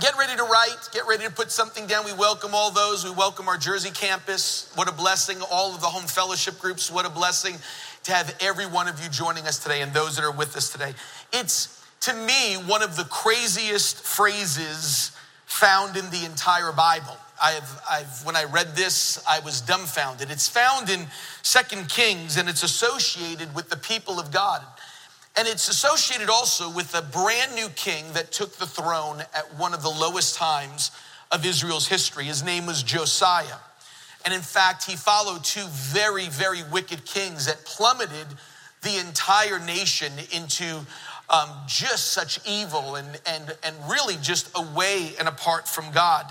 [0.00, 2.06] Get ready to write, get ready to put something down.
[2.06, 3.04] We welcome all those.
[3.04, 4.72] We welcome our Jersey campus.
[4.74, 5.36] What a blessing.
[5.50, 7.56] All of the home fellowship groups, what a blessing
[8.04, 10.72] to have every one of you joining us today and those that are with us
[10.72, 10.94] today.
[11.34, 15.12] It's, to me, one of the craziest phrases
[15.44, 17.18] found in the entire Bible.
[17.42, 20.30] I've, I've, when I read this, I was dumbfounded.
[20.30, 21.06] It's found in
[21.42, 24.64] Second Kings and it's associated with the people of God.
[25.36, 29.72] And it's associated also with a brand new king that took the throne at one
[29.72, 30.90] of the lowest times
[31.30, 32.24] of Israel's history.
[32.24, 33.58] His name was Josiah.
[34.24, 38.26] And in fact, he followed two very, very wicked kings that plummeted
[38.82, 40.80] the entire nation into
[41.30, 46.30] um, just such evil and, and, and really just away and apart from God.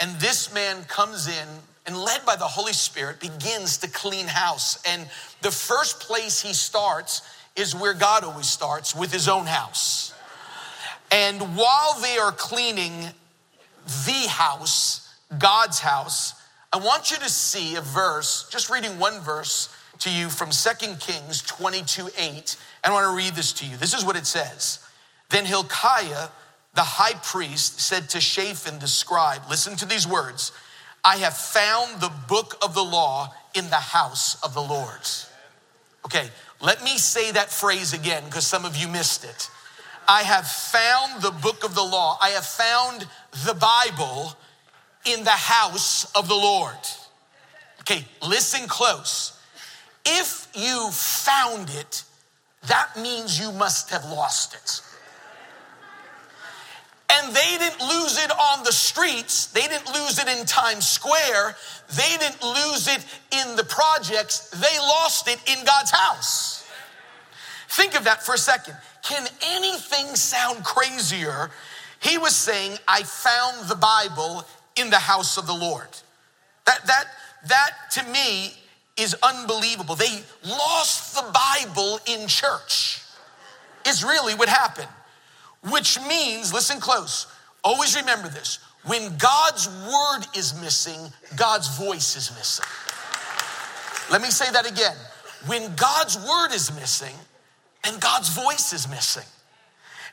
[0.00, 1.48] And this man comes in
[1.86, 4.82] and, led by the Holy Spirit, begins to clean house.
[4.84, 5.08] And
[5.42, 7.22] the first place he starts
[7.56, 10.14] is where God always starts with his own house.
[11.10, 12.92] And while they are cleaning
[14.06, 16.34] the house, God's house,
[16.72, 20.94] I want you to see a verse, just reading one verse to you from 2
[21.00, 22.56] Kings 22 8.
[22.82, 23.76] And I want to read this to you.
[23.76, 24.78] This is what it says.
[25.28, 26.28] Then Hilkiah,
[26.74, 30.52] the high priest, said to Shaphan the scribe, Listen to these words
[31.04, 35.00] I have found the book of the law in the house of the Lord.
[36.04, 36.28] Okay,
[36.62, 39.50] let me say that phrase again because some of you missed it.
[40.08, 42.16] I have found the book of the law.
[42.20, 43.06] I have found
[43.44, 44.36] the Bible
[45.04, 46.76] in the house of the Lord.
[47.80, 49.38] Okay, listen close.
[50.06, 52.04] If you found it,
[52.68, 54.80] that means you must have lost it.
[57.14, 59.46] And they didn't lose it on the streets.
[59.46, 61.56] They didn't lose it in Times Square.
[61.94, 64.48] They didn't lose it in the projects.
[64.50, 66.66] They lost it in God's house.
[67.68, 68.76] Think of that for a second.
[69.02, 71.50] Can anything sound crazier?
[72.00, 74.44] He was saying, I found the Bible
[74.76, 75.88] in the house of the Lord.
[76.64, 77.04] That, that,
[77.48, 78.54] that to me
[78.96, 79.94] is unbelievable.
[79.96, 83.00] They lost the Bible in church,
[83.86, 84.88] is really what happened.
[85.70, 87.26] Which means, listen close,
[87.62, 92.66] always remember this when God's word is missing, God's voice is missing.
[94.10, 94.96] Let me say that again.
[95.46, 97.14] When God's word is missing,
[97.84, 99.26] and God's voice is missing.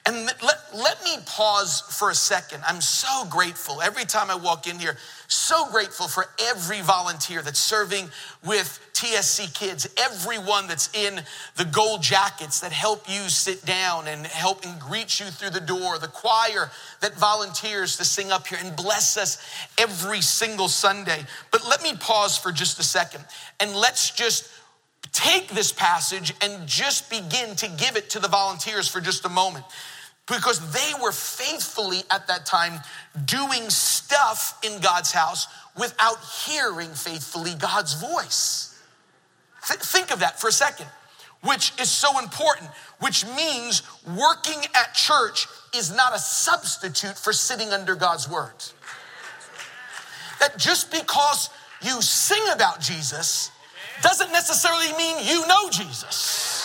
[0.06, 2.64] And let, let me pause for a second.
[2.68, 7.60] I'm so grateful every time I walk in here, so grateful for every volunteer that's
[7.60, 8.10] serving
[8.44, 11.22] with TSC kids, everyone that's in
[11.58, 15.60] the gold jackets that help you sit down and help and greet you through the
[15.60, 16.72] door, the choir
[17.02, 19.38] that volunteers to sing up here and bless us
[19.78, 21.24] every single Sunday.
[21.52, 23.24] But let me pause for just a second
[23.60, 24.50] and let's just
[25.12, 29.30] take this passage and just begin to give it to the volunteers for just a
[29.30, 29.66] moment
[30.30, 32.80] because they were faithfully at that time
[33.26, 35.48] doing stuff in God's house
[35.78, 38.80] without hearing faithfully God's voice.
[39.68, 40.88] Th- think of that for a second,
[41.44, 42.70] which is so important,
[43.00, 48.54] which means working at church is not a substitute for sitting under God's word.
[50.40, 51.50] That just because
[51.82, 53.52] you sing about Jesus
[54.02, 56.59] doesn't necessarily mean you know Jesus.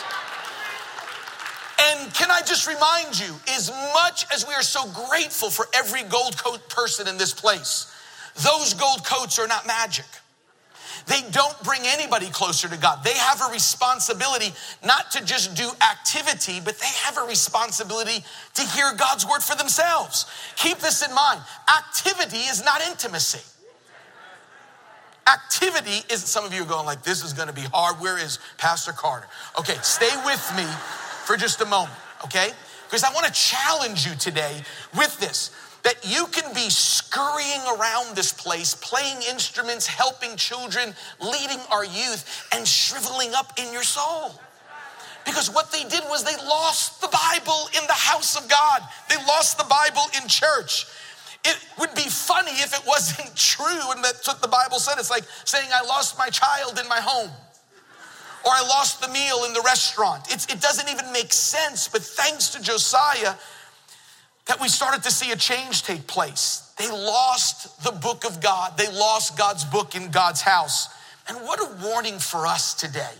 [1.86, 6.02] And can I just remind you, as much as we are so grateful for every
[6.04, 7.92] gold coat person in this place,
[8.36, 10.06] those gold coats are not magic.
[11.06, 13.04] They don't bring anybody closer to God.
[13.04, 18.24] They have a responsibility not to just do activity, but they have a responsibility
[18.54, 20.24] to hear God's word for themselves.
[20.56, 23.42] Keep this in mind activity is not intimacy.
[25.26, 27.96] Activity is some of you are going like, this is going to be hard.
[27.96, 29.26] Where is Pastor Carter?
[29.58, 30.66] Okay, stay with me
[31.24, 32.50] for just a moment, okay?
[32.86, 34.62] Because I want to challenge you today
[34.96, 35.50] with this
[35.84, 42.48] that you can be scurrying around this place, playing instruments, helping children, leading our youth,
[42.54, 44.32] and shriveling up in your soul.
[45.26, 49.16] Because what they did was they lost the Bible in the house of God, they
[49.26, 50.86] lost the Bible in church.
[51.44, 54.98] It would be funny if it wasn't true, and that's what the Bible said.
[54.98, 57.30] It's like saying, I lost my child in my home,
[58.44, 60.24] or I lost the meal in the restaurant.
[60.30, 63.34] It's, it doesn't even make sense, but thanks to Josiah,
[64.46, 66.72] that we started to see a change take place.
[66.76, 70.88] They lost the book of God, they lost God's book in God's house.
[71.28, 73.14] And what a warning for us today.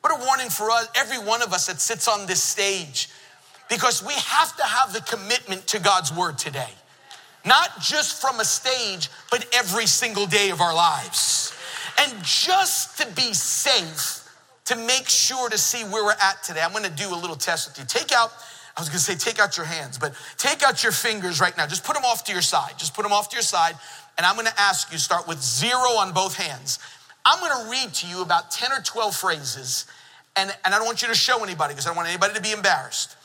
[0.00, 3.08] What a warning for us, every one of us that sits on this stage,
[3.68, 6.70] because we have to have the commitment to God's word today
[7.48, 11.52] not just from a stage, but every single day of our lives.
[11.98, 14.27] And just to be safe,
[14.68, 17.68] to make sure to see where we're at today, I'm gonna do a little test
[17.68, 17.84] with you.
[17.86, 18.32] Take out
[18.78, 21.66] I was gonna say take out your hands, but take out your fingers right now.
[21.66, 22.78] Just put them off to your side.
[22.78, 23.74] Just put them off to your side.
[24.16, 26.78] And I'm gonna ask you, start with zero on both hands.
[27.26, 29.86] I'm gonna read to you about 10 or 12 phrases,
[30.36, 32.40] and, and I don't want you to show anybody because I don't want anybody to
[32.40, 33.16] be embarrassed.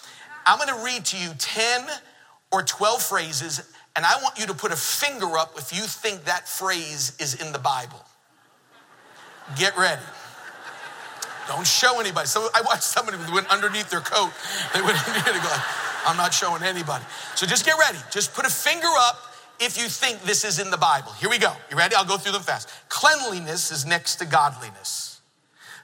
[0.48, 1.86] I'm gonna read to you 10
[2.52, 6.26] or 12 phrases, and I want you to put a finger up if you think
[6.26, 8.04] that phrase is in the Bible.
[9.56, 10.02] Get ready.
[11.48, 12.28] Don't show anybody.
[12.28, 14.32] So I watched somebody went underneath their coat.
[14.74, 15.56] They went it go,
[16.06, 17.04] I'm not showing anybody.
[17.36, 18.00] So just get ready.
[18.12, 19.18] Just put a finger up
[19.60, 21.12] if you think this is in the Bible.
[21.14, 21.54] Here we go.
[21.70, 21.96] You ready?
[21.96, 22.70] I'll go through them fast.
[22.90, 25.22] Cleanliness is next to godliness.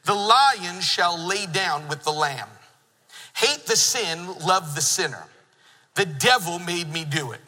[0.06, 2.48] The lion shall lay down with the lamb.
[3.36, 5.26] Hate the sin, love the sinner.
[5.96, 7.42] The devil made me do it.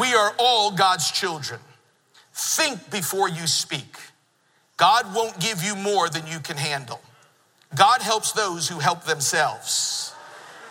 [0.00, 1.60] We are all God's children.
[2.32, 3.98] Think before you speak.
[4.82, 7.00] God won't give you more than you can handle.
[7.72, 10.12] God helps those who help themselves.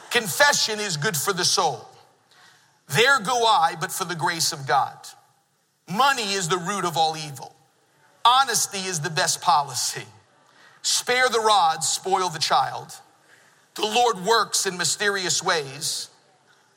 [0.10, 1.88] Confession is good for the soul.
[2.90, 4.98] There go I, but for the grace of God.
[5.90, 7.56] Money is the root of all evil.
[8.25, 10.04] Honesty is the best policy.
[10.81, 12.94] Spare the rod, spoil the child.
[13.75, 16.10] The Lord works in mysterious ways.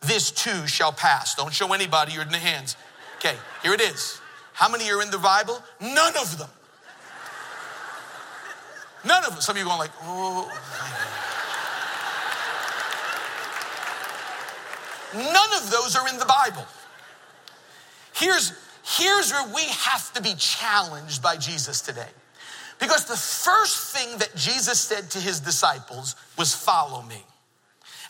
[0.02, 1.34] This too shall pass.
[1.34, 2.76] Don't show anybody the hands.
[3.16, 3.34] Okay,
[3.64, 4.20] here it is.
[4.52, 5.60] How many are in the Bible?
[5.80, 6.50] None of them.
[9.04, 9.40] None of them.
[9.40, 10.50] Some of you going like, oh.
[15.14, 16.66] None of those are in the Bible.
[18.14, 18.52] Here's,
[18.82, 22.08] here's where we have to be challenged by Jesus today.
[22.80, 27.22] Because the first thing that Jesus said to his disciples was, Follow me.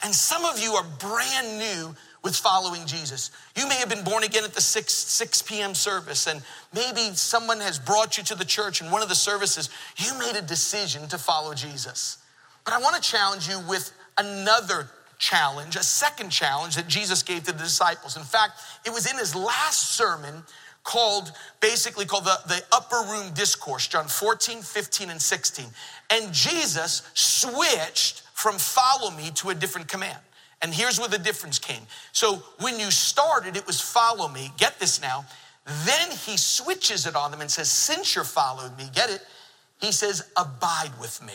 [0.03, 1.95] And some of you are brand new
[2.25, 3.31] with following Jesus.
[3.55, 5.75] You may have been born again at the 6, 6 p.m.
[5.75, 6.43] service, and
[6.75, 9.69] maybe someone has brought you to the church in one of the services.
[9.99, 12.19] You made a decision to follow Jesus.
[12.65, 14.89] But I want to challenge you with another
[15.19, 18.17] challenge, a second challenge that Jesus gave to the disciples.
[18.17, 20.43] In fact, it was in his last sermon
[20.83, 25.67] called basically called the, the upper room discourse, John 14, 15, and 16.
[26.11, 30.19] And Jesus switched from follow me to a different command.
[30.65, 31.83] And here's where the difference came.
[32.13, 34.51] So when you started, it was follow me.
[34.57, 35.27] Get this now.
[35.85, 39.21] Then he switches it on them and says, Since you're following me, get it?
[39.83, 41.35] He says, Abide with me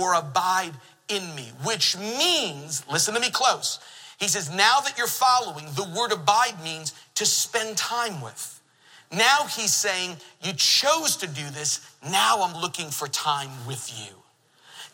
[0.00, 0.72] or abide
[1.08, 3.78] in me, which means, listen to me close.
[4.18, 8.62] He says, Now that you're following, the word abide means to spend time with.
[9.12, 11.86] Now he's saying, You chose to do this.
[12.02, 14.14] Now I'm looking for time with you.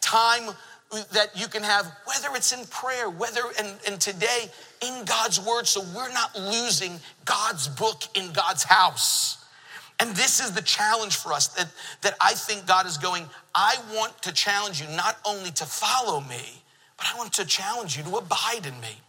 [0.00, 0.56] Time
[1.12, 4.50] that you can have, whether it's in prayer, whether and, and today
[4.82, 9.44] in God's word, so we're not losing God's book in God's house.
[10.00, 11.68] And this is the challenge for us that,
[12.00, 16.20] that I think God is going, I want to challenge you not only to follow
[16.22, 16.62] me,
[16.96, 19.00] but I want to challenge you to abide in me.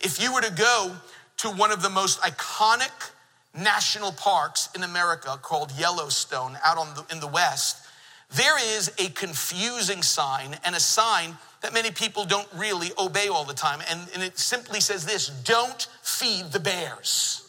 [0.00, 0.96] If you were to go
[1.38, 3.10] to one of the most iconic
[3.58, 7.79] national parks in America called Yellowstone out on the, in the West,
[8.34, 13.44] there is a confusing sign and a sign that many people don't really obey all
[13.44, 13.80] the time.
[13.90, 17.48] And, and it simply says this don't feed the bears.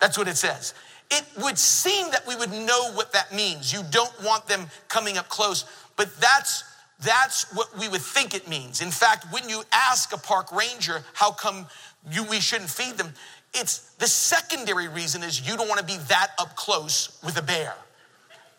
[0.00, 0.74] That's what it says.
[1.10, 3.72] It would seem that we would know what that means.
[3.72, 5.64] You don't want them coming up close,
[5.96, 6.64] but that's
[7.00, 8.80] that's what we would think it means.
[8.80, 11.66] In fact, when you ask a park ranger how come
[12.10, 13.12] you, we shouldn't feed them,
[13.54, 17.42] it's the secondary reason is you don't want to be that up close with a
[17.42, 17.74] bear.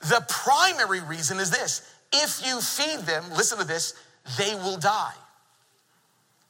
[0.10, 1.82] The primary reason is this
[2.12, 3.94] if you feed them, listen to this,
[4.38, 5.14] they will die.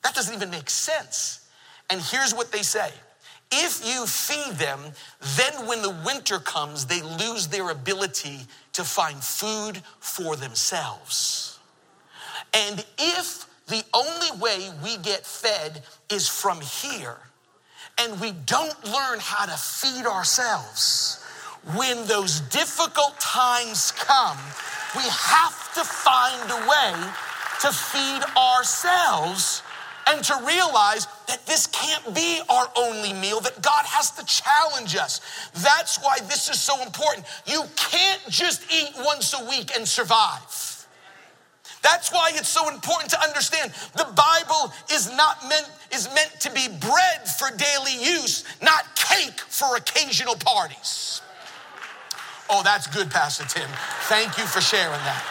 [0.04, 1.48] That doesn't even make sense.
[1.90, 2.92] And here's what they say
[3.52, 4.80] if you feed them,
[5.38, 8.40] then when the winter comes, they lose their ability
[8.74, 11.60] to find food for themselves.
[12.54, 17.18] And if the only way we get fed is from here,
[18.00, 21.23] and we don't learn how to feed ourselves,
[21.76, 24.38] when those difficult times come,
[24.96, 27.10] we have to find a way
[27.62, 29.64] to feed ourselves
[30.08, 34.96] and to realize that this can't be our only meal, that God has to challenge
[34.98, 35.22] us.
[35.54, 37.26] That's why this is so important.
[37.46, 40.42] You can't just eat once a week and survive.
[41.82, 46.52] That's why it's so important to understand the Bible is not meant is meant to
[46.52, 51.22] be bread for daily use, not cake for occasional parties.
[52.50, 53.70] Oh, that's good, Pastor Tim.
[54.04, 55.24] Thank you for sharing that.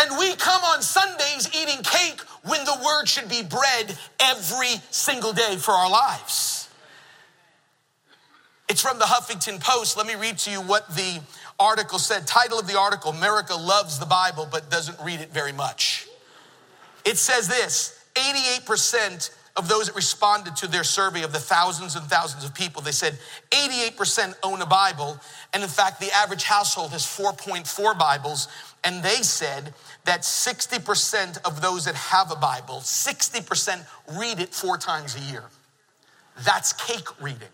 [0.00, 5.32] And we come on Sundays eating cake when the word should be bread every single
[5.32, 6.68] day for our lives.
[8.68, 9.96] It's from the Huffington Post.
[9.96, 11.20] Let me read to you what the
[11.58, 15.52] article said, title of the article, America loves the Bible but doesn't read it very
[15.52, 16.06] much.
[17.04, 22.04] It says this 88% of those that responded to their survey of the thousands and
[22.06, 23.18] thousands of people, they said
[23.50, 25.18] 88% own a Bible.
[25.52, 28.48] And in fact, the average household has 4.4 Bibles.
[28.82, 29.72] And they said
[30.04, 33.86] that 60% of those that have a Bible, 60%
[34.18, 35.44] read it four times a year.
[36.44, 37.48] That's cake reading.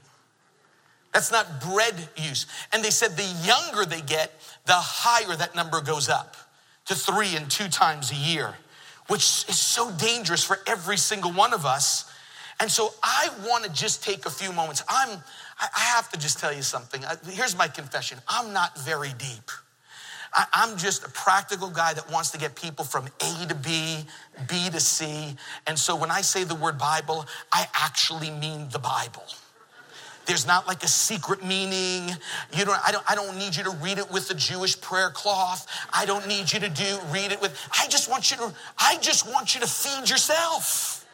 [1.12, 2.46] That's not bread use.
[2.72, 4.32] And they said the younger they get,
[4.64, 6.36] the higher that number goes up
[6.86, 8.54] to three and two times a year
[9.10, 12.08] which is so dangerous for every single one of us.
[12.60, 14.84] And so I want to just take a few moments.
[14.88, 15.18] I'm,
[15.58, 17.02] I have to just tell you something.
[17.26, 19.50] Here's my confession I'm not very deep.
[20.32, 24.04] I'm just a practical guy that wants to get people from A to B,
[24.48, 25.34] B to C.
[25.66, 29.24] And so when I say the word Bible, I actually mean the Bible.
[30.30, 32.08] There's not like a secret meaning.
[32.56, 35.10] You don't, I don't, I don't need you to read it with the Jewish prayer
[35.10, 35.66] cloth.
[35.92, 38.96] I don't need you to do read it with, I just want you to, I
[38.98, 41.04] just want you to feed yourself.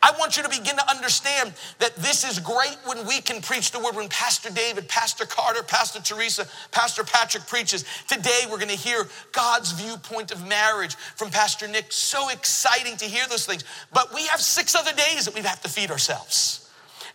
[0.00, 3.72] I want you to begin to understand that this is great when we can preach
[3.72, 3.96] the word.
[3.96, 7.84] When Pastor David, Pastor Carter, Pastor Teresa, Pastor Patrick preaches.
[8.06, 11.86] Today we're going to hear God's viewpoint of marriage from Pastor Nick.
[11.90, 13.64] So exciting to hear those things.
[13.92, 16.61] But we have six other days that we have to feed ourselves.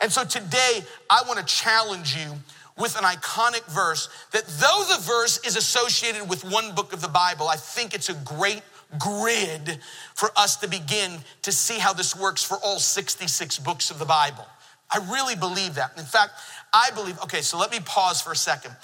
[0.01, 2.33] And so today, I want to challenge you
[2.77, 7.07] with an iconic verse that though the verse is associated with one book of the
[7.07, 8.61] Bible, I think it's a great
[8.99, 9.79] grid
[10.13, 14.05] for us to begin to see how this works for all 66 books of the
[14.05, 14.45] Bible.
[14.89, 15.91] I really believe that.
[15.97, 16.33] In fact,
[16.73, 18.75] I believe, okay, so let me pause for a second.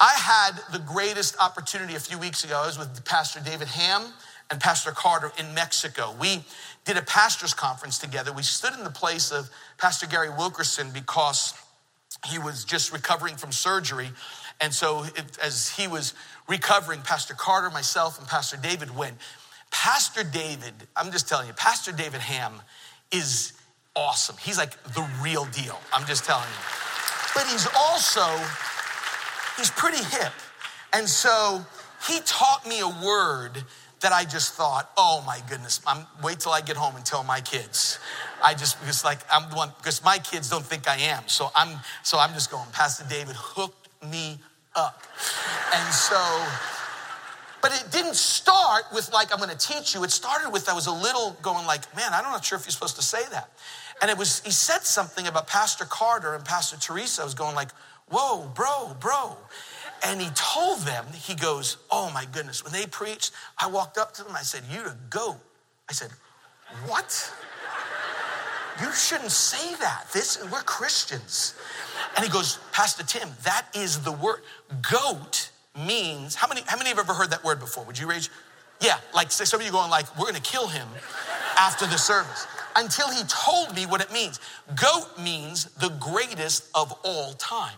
[0.00, 2.60] I had the greatest opportunity a few weeks ago.
[2.62, 4.02] I was with Pastor David Ham
[4.50, 6.14] and Pastor Carter in Mexico.
[6.20, 6.44] We
[6.88, 8.32] did a pastor's conference together.
[8.32, 11.52] We stood in the place of Pastor Gary Wilkerson because
[12.26, 14.08] he was just recovering from surgery.
[14.62, 16.14] And so, it, as he was
[16.48, 19.18] recovering, Pastor Carter, myself, and Pastor David went.
[19.70, 22.54] Pastor David, I'm just telling you, Pastor David Ham
[23.12, 23.52] is
[23.94, 24.36] awesome.
[24.40, 25.78] He's like the real deal.
[25.92, 26.64] I'm just telling you.
[27.34, 28.24] But he's also,
[29.58, 30.32] he's pretty hip.
[30.94, 31.66] And so
[32.08, 33.62] he taught me a word
[34.00, 37.24] that I just thought, oh my goodness, I'm wait till I get home and tell
[37.24, 37.98] my kids.
[38.42, 41.26] I just because like I'm the one because my kids don't think I am.
[41.26, 44.38] So I'm so I'm just going, Pastor David hooked me
[44.76, 45.02] up.
[45.74, 46.44] And so,
[47.60, 50.04] but it didn't start with like I'm gonna teach you.
[50.04, 52.72] It started with I was a little going like, man, I'm not sure if you're
[52.72, 53.50] supposed to say that.
[54.00, 57.22] And it was he said something about Pastor Carter and Pastor Teresa.
[57.22, 57.70] I was going like,
[58.08, 59.36] whoa, bro, bro.
[60.04, 62.62] And he told them, he goes, Oh my goodness.
[62.62, 64.34] When they preached, I walked up to them.
[64.36, 65.38] I said, You're a goat.
[65.88, 66.10] I said,
[66.86, 67.32] What?
[68.80, 70.06] You shouldn't say that.
[70.12, 71.54] This we're Christians.
[72.16, 74.40] And he goes, Pastor Tim, that is the word.
[74.88, 77.84] Goat means how many how many have ever heard that word before?
[77.84, 78.30] Would you raise?
[78.80, 80.86] Yeah, like some of you going like, we're gonna kill him
[81.58, 82.46] after the service.
[82.76, 84.38] Until he told me what it means.
[84.76, 87.74] Goat means the greatest of all time.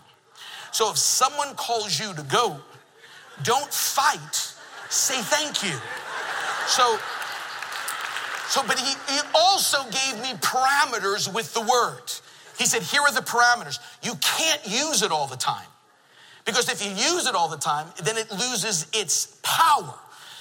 [0.72, 2.60] So if someone calls you to go,
[3.42, 4.54] don't fight,
[4.88, 5.76] say thank you.
[6.66, 6.98] So,
[8.48, 12.02] so but he, he also gave me parameters with the word.
[12.58, 13.78] He said, here are the parameters.
[14.02, 15.66] You can't use it all the time.
[16.44, 19.94] Because if you use it all the time, then it loses its power.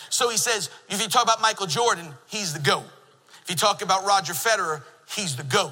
[0.10, 2.86] So he says, if you talk about Michael Jordan, he's the GOAT.
[3.44, 4.82] If you talk about Roger Federer,
[5.16, 5.72] he's the GOAT.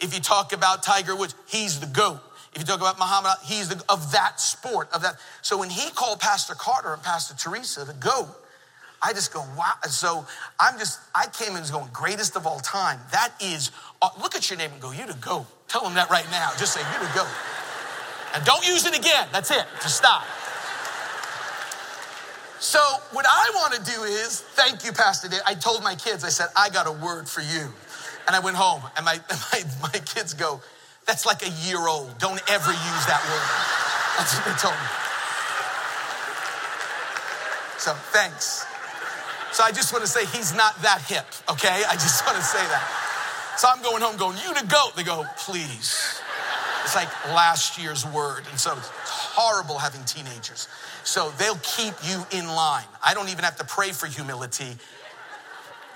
[0.00, 2.20] If you talk about Tiger Woods, he's the GOAT.
[2.52, 5.16] If you talk about Muhammad, he's the, of that sport, of that.
[5.42, 8.28] So when he called Pastor Carter and Pastor Teresa to go,
[9.02, 9.72] I just go, wow.
[9.88, 10.26] So
[10.58, 12.98] I'm just, I came in going, greatest of all time.
[13.12, 13.70] That is,
[14.02, 15.46] uh, look at your name and go, you to go.
[15.68, 16.50] Tell them that right now.
[16.58, 17.26] Just say, you to go.
[18.34, 19.28] And don't use it again.
[19.32, 19.64] That's it.
[19.82, 20.24] Just stop.
[22.58, 22.78] So
[23.12, 25.40] what I want to do is, thank you, Pastor Dave.
[25.46, 27.72] I told my kids, I said, I got a word for you.
[28.26, 29.18] And I went home and my,
[29.52, 30.60] my, my kids go,
[31.10, 32.16] that's like a year old.
[32.18, 33.50] Don't ever use that word.
[34.16, 34.90] That's what they told me.
[37.78, 38.64] So thanks.
[39.50, 41.82] So I just want to say he's not that hip, okay?
[41.88, 43.56] I just want to say that.
[43.58, 44.90] So I'm going home going, you to go.
[44.94, 46.22] They go, please.
[46.84, 48.44] It's like last year's word.
[48.48, 50.68] And so it's horrible having teenagers.
[51.02, 52.86] So they'll keep you in line.
[53.04, 54.76] I don't even have to pray for humility,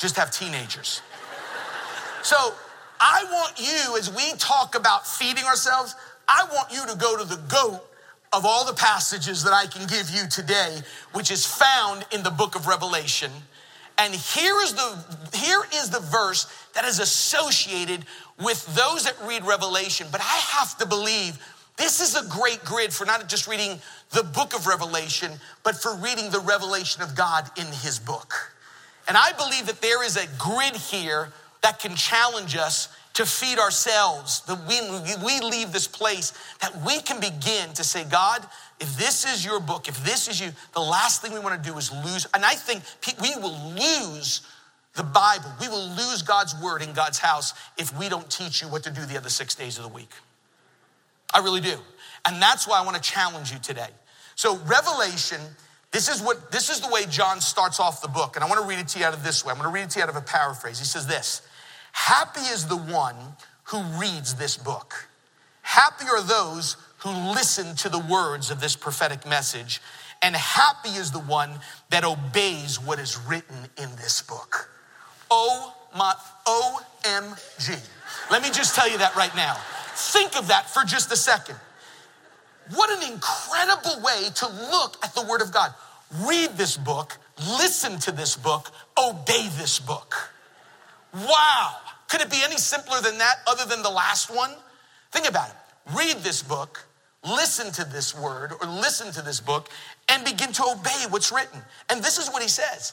[0.00, 1.02] just have teenagers.
[2.24, 2.54] So
[3.06, 5.94] I want you, as we talk about feeding ourselves,
[6.26, 7.84] I want you to go to the goat
[8.32, 10.78] of all the passages that I can give you today,
[11.12, 13.30] which is found in the book of Revelation.
[13.98, 18.06] And here is the here is the verse that is associated
[18.42, 20.06] with those that read Revelation.
[20.10, 21.38] But I have to believe
[21.76, 23.80] This is a great grid for not just reading
[24.10, 25.32] the book of Revelation,
[25.64, 28.32] but for reading the revelation of God in his book.
[29.08, 31.32] And I believe that there is a grid here
[31.64, 34.80] that can challenge us to feed ourselves, that we,
[35.24, 38.46] we leave this place, that we can begin to say, God,
[38.80, 41.70] if this is your book, if this is you, the last thing we want to
[41.70, 42.26] do is lose.
[42.34, 42.82] And I think
[43.22, 44.42] we will lose
[44.94, 45.50] the Bible.
[45.58, 48.90] We will lose God's word in God's house if we don't teach you what to
[48.90, 50.10] do the other six days of the week.
[51.32, 51.76] I really do.
[52.26, 53.88] And that's why I want to challenge you today.
[54.34, 55.40] So, Revelation,
[55.92, 58.36] this is what this is the way John starts off the book.
[58.36, 59.52] And I want to read it to you out of this way.
[59.52, 60.78] I'm going to read it to you out of a paraphrase.
[60.78, 61.40] He says this
[61.94, 63.14] Happy is the one
[63.64, 65.08] who reads this book.
[65.62, 69.80] Happy are those who listen to the words of this prophetic message.
[70.20, 71.50] And happy is the one
[71.90, 74.68] that obeys what is written in this book.
[75.30, 76.14] Oh my,
[76.46, 77.80] OMG.
[78.30, 79.56] Let me just tell you that right now.
[79.94, 81.56] Think of that for just a second.
[82.74, 85.72] What an incredible way to look at the Word of God.
[86.26, 87.16] Read this book,
[87.58, 90.14] listen to this book, obey this book.
[91.14, 91.76] Wow.
[92.08, 94.50] Could it be any simpler than that other than the last one?
[95.12, 95.54] Think about it.
[95.96, 96.84] Read this book,
[97.24, 99.68] listen to this word or listen to this book,
[100.08, 101.60] and begin to obey what's written.
[101.90, 102.92] And this is what he says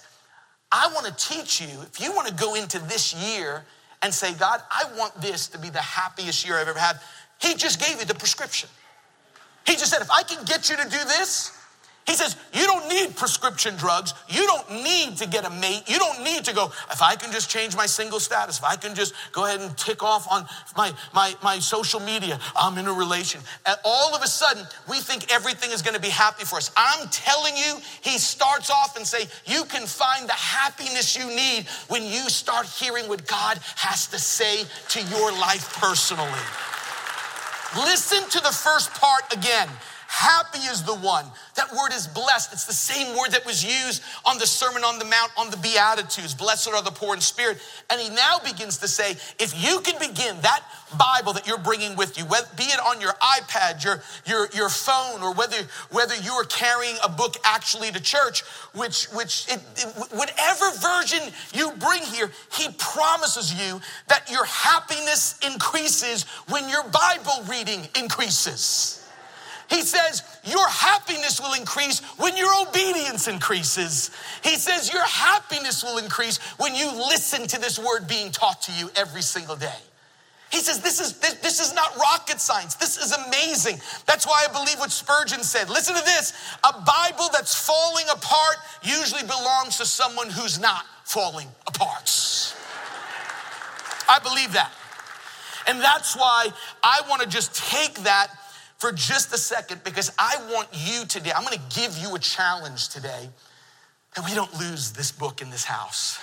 [0.72, 3.66] I want to teach you, if you want to go into this year
[4.02, 7.00] and say, God, I want this to be the happiest year I've ever had,
[7.40, 8.70] he just gave you the prescription.
[9.66, 11.52] He just said, if I can get you to do this,
[12.08, 14.14] he says, You don't need prescription drugs.
[14.28, 15.84] You don't need to get a mate.
[15.88, 18.76] You don't need to go, if I can just change my single status, if I
[18.76, 22.88] can just go ahead and tick off on my, my, my social media, I'm in
[22.88, 23.42] a relation.
[23.66, 26.72] And all of a sudden, we think everything is going to be happy for us.
[26.76, 31.68] I'm telling you, he starts off and say, You can find the happiness you need
[31.88, 36.28] when you start hearing what God has to say to your life personally.
[37.76, 39.70] Listen to the first part again.
[40.12, 41.26] Happy is the one.
[41.56, 42.52] That word is blessed.
[42.52, 45.56] It's the same word that was used on the Sermon on the Mount on the
[45.56, 46.36] Beatitudes.
[46.36, 47.60] Blessed are the poor in spirit.
[47.90, 50.64] And he now begins to say, if you can begin that
[51.00, 55.24] Bible that you're bringing with you, be it on your iPad, your, your, your phone,
[55.24, 55.56] or whether,
[55.92, 58.42] whether you are carrying a book actually to church,
[58.76, 61.22] which, which it, it, whatever version
[61.54, 69.01] you bring here, he promises you that your happiness increases when your Bible reading increases.
[69.72, 74.12] He says, Your happiness will increase when your obedience increases.
[74.44, 78.74] He says, Your happiness will increase when you listen to this word being taught to
[78.74, 79.80] you every single day.
[80.52, 82.76] He says, this is, this, this, is not rocket science.
[82.76, 83.80] This is amazing.
[84.06, 85.70] That's why I believe what Spurgeon said.
[85.70, 86.34] Listen to this
[86.66, 92.54] a Bible that's falling apart usually belongs to someone who's not falling apart.
[94.10, 94.74] I believe that.
[95.68, 96.50] And that's why
[96.84, 98.28] I want to just take that
[98.82, 102.90] for just a second because I want you today, I'm gonna give you a challenge
[102.90, 103.30] today
[104.16, 106.18] that we don't lose this book in this house.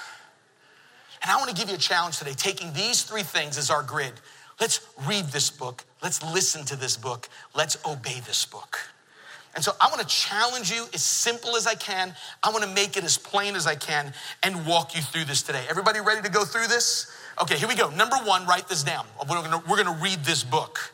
[1.23, 4.13] And I wanna give you a challenge today, taking these three things as our grid.
[4.61, 8.77] Let's read this book, let's listen to this book, let's obey this book.
[9.55, 12.13] And so I wanna challenge you as simple as I can.
[12.43, 15.63] I wanna make it as plain as I can and walk you through this today.
[15.71, 17.09] Everybody ready to go through this?
[17.41, 17.91] Okay, here we go.
[17.91, 19.07] Number one, write this down.
[19.31, 20.93] We're gonna, we're gonna read this book.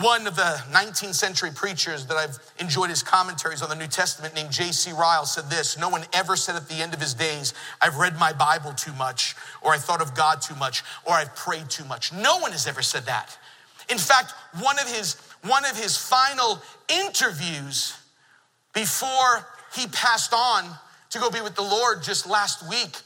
[0.00, 4.32] One of the 19th century preachers that I've enjoyed his commentaries on the New Testament,
[4.32, 4.92] named J.C.
[4.92, 8.16] Ryle, said this No one ever said at the end of his days, I've read
[8.16, 11.84] my Bible too much, or I thought of God too much, or I've prayed too
[11.84, 12.12] much.
[12.12, 13.36] No one has ever said that.
[13.90, 17.96] In fact, one of his, one of his final interviews
[18.74, 20.64] before he passed on
[21.10, 22.98] to go be with the Lord just last week,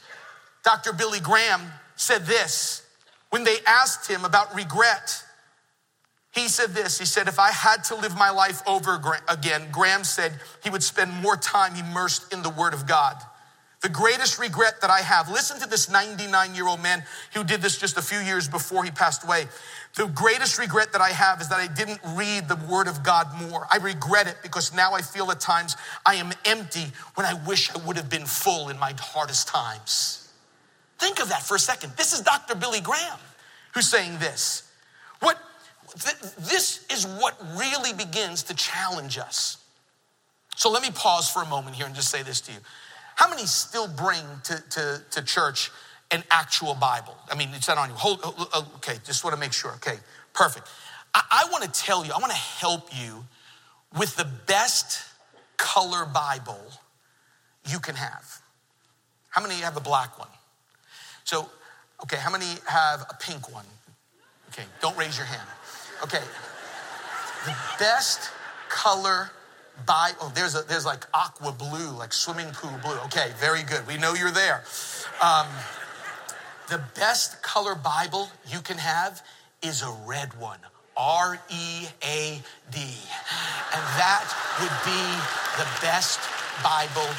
[0.63, 0.93] Dr.
[0.93, 1.61] Billy Graham
[1.95, 2.85] said this
[3.31, 5.23] when they asked him about regret
[6.33, 10.03] he said this He said, If I had to live my life over again, Graham
[10.03, 13.15] said he would spend more time immersed in the Word of God.
[13.81, 17.61] The greatest regret that I have, listen to this 99 year old man who did
[17.61, 19.45] this just a few years before he passed away.
[19.95, 23.27] The greatest regret that I have is that I didn't read the Word of God
[23.49, 23.67] more.
[23.69, 27.69] I regret it because now I feel at times I am empty when I wish
[27.75, 30.31] I would have been full in my hardest times.
[30.97, 31.93] Think of that for a second.
[31.97, 32.55] This is Dr.
[32.55, 33.19] Billy Graham
[33.73, 34.63] who's saying this.
[35.19, 35.37] What
[35.95, 39.57] this is what really begins to challenge us.
[40.55, 42.59] So let me pause for a moment here and just say this to you.
[43.15, 45.71] How many still bring to, to, to church
[46.11, 47.15] an actual Bible?
[47.29, 47.95] I mean, it's not on you.
[47.95, 48.23] Hold,
[48.77, 49.71] okay, just want to make sure.
[49.73, 49.97] Okay,
[50.33, 50.67] perfect.
[51.13, 53.25] I, I want to tell you, I want to help you
[53.97, 55.03] with the best
[55.57, 56.61] color Bible
[57.67, 58.41] you can have.
[59.29, 60.27] How many have a black one?
[61.23, 61.49] So,
[62.03, 63.65] okay, how many have a pink one?
[64.49, 65.47] Okay, don't raise your hand.
[66.03, 66.23] Okay.
[67.45, 68.29] The best
[68.69, 69.31] color
[69.85, 72.97] by oh there's a there's like aqua blue like swimming pool blue.
[73.05, 73.85] Okay very good.
[73.87, 74.63] We know you're there.
[75.21, 75.47] Um,
[76.69, 79.21] the best color bible you can have
[79.61, 80.59] is a red one.
[80.95, 82.43] R-e-a-d
[82.77, 84.27] and that
[84.61, 85.03] would be
[85.57, 86.19] the best
[86.63, 87.09] bible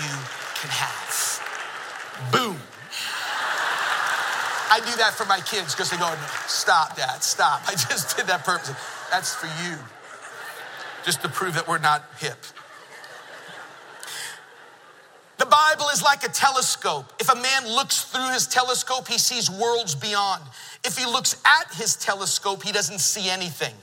[0.00, 0.14] you
[0.54, 2.30] can have.
[2.30, 2.60] Boom
[4.74, 6.10] i do that for my kids because they go
[6.46, 8.74] stop dad stop i just did that purposely
[9.10, 9.78] that's for you
[11.04, 12.38] just to prove that we're not hip.
[15.36, 17.12] The Bible is like a telescope.
[17.20, 20.42] If a man looks through his telescope, he sees worlds beyond.
[20.84, 23.74] If he looks at his telescope, he doesn't see anything.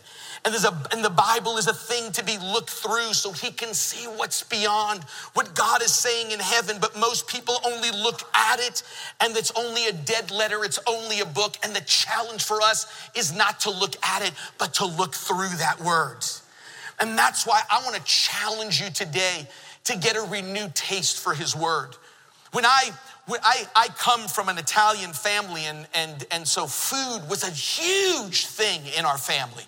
[0.43, 3.51] And, there's a, and the Bible is a thing to be looked through so he
[3.51, 6.77] can see what's beyond what God is saying in heaven.
[6.82, 8.82] But most people only look at it
[9.19, 11.58] and it's only a dead letter, it's only a book.
[11.63, 15.58] And the challenge for us is not to look at it, but to look through
[15.60, 16.25] that word.
[16.99, 19.47] And that's why I want to challenge you today
[19.84, 21.95] to get a renewed taste for his word.
[22.51, 22.91] When I
[23.27, 27.51] when I, I come from an Italian family, and, and, and so food was a
[27.51, 29.63] huge thing in our family.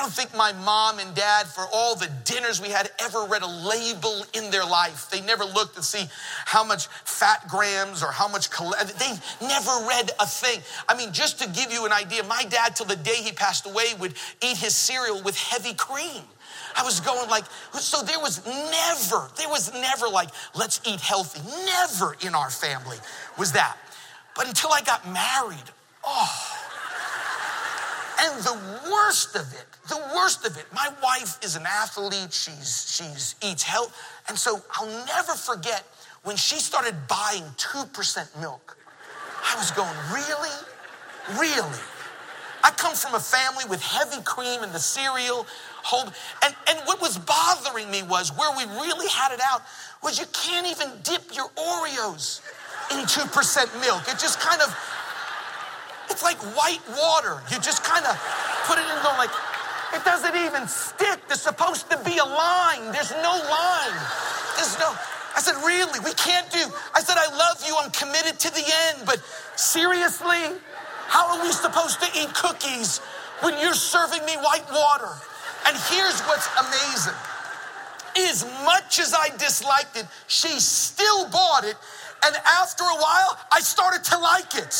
[0.00, 3.42] I don't think my mom and dad, for all the dinners we had, ever read
[3.42, 5.10] a label in their life.
[5.10, 6.06] They never looked to see
[6.46, 9.12] how much fat grams or how much, they
[9.46, 10.62] never read a thing.
[10.88, 13.66] I mean, just to give you an idea, my dad, till the day he passed
[13.66, 16.22] away, would eat his cereal with heavy cream.
[16.74, 21.42] I was going like, so there was never, there was never like, let's eat healthy.
[21.66, 22.96] Never in our family
[23.36, 23.76] was that.
[24.34, 25.70] But until I got married,
[26.06, 26.59] oh.
[28.22, 28.58] And the
[28.90, 32.32] worst of it, the worst of it, my wife is an athlete.
[32.32, 33.96] She's, she's eats health.
[34.28, 35.84] And so I'll never forget
[36.22, 38.76] when she started buying 2% milk.
[39.42, 41.40] I was going, really?
[41.40, 41.78] Really?
[42.62, 45.46] I come from a family with heavy cream and the cereal.
[45.82, 46.12] Hold,
[46.44, 49.62] and, and what was bothering me was where we really had it out
[50.02, 52.42] was you can't even dip your Oreos
[52.92, 54.02] in 2% milk.
[54.08, 54.68] It just kind of,
[56.20, 57.40] it's like white water.
[57.50, 58.12] You just kind of
[58.68, 59.32] put it in go like,
[59.96, 61.16] it doesn't even stick.
[61.28, 62.92] There's supposed to be a line.
[62.92, 63.96] There's no line.
[64.56, 64.92] There's no,
[65.34, 65.98] I said, really?
[66.00, 66.60] We can't do.
[66.94, 67.74] I said, I love you.
[67.80, 69.06] I'm committed to the end.
[69.06, 69.24] But
[69.56, 70.60] seriously,
[71.08, 72.98] how are we supposed to eat cookies
[73.40, 75.16] when you're serving me white water?
[75.66, 77.16] And here's what's amazing.
[78.28, 81.76] As much as I disliked it, she still bought it.
[82.22, 84.76] And after a while, I started to like it.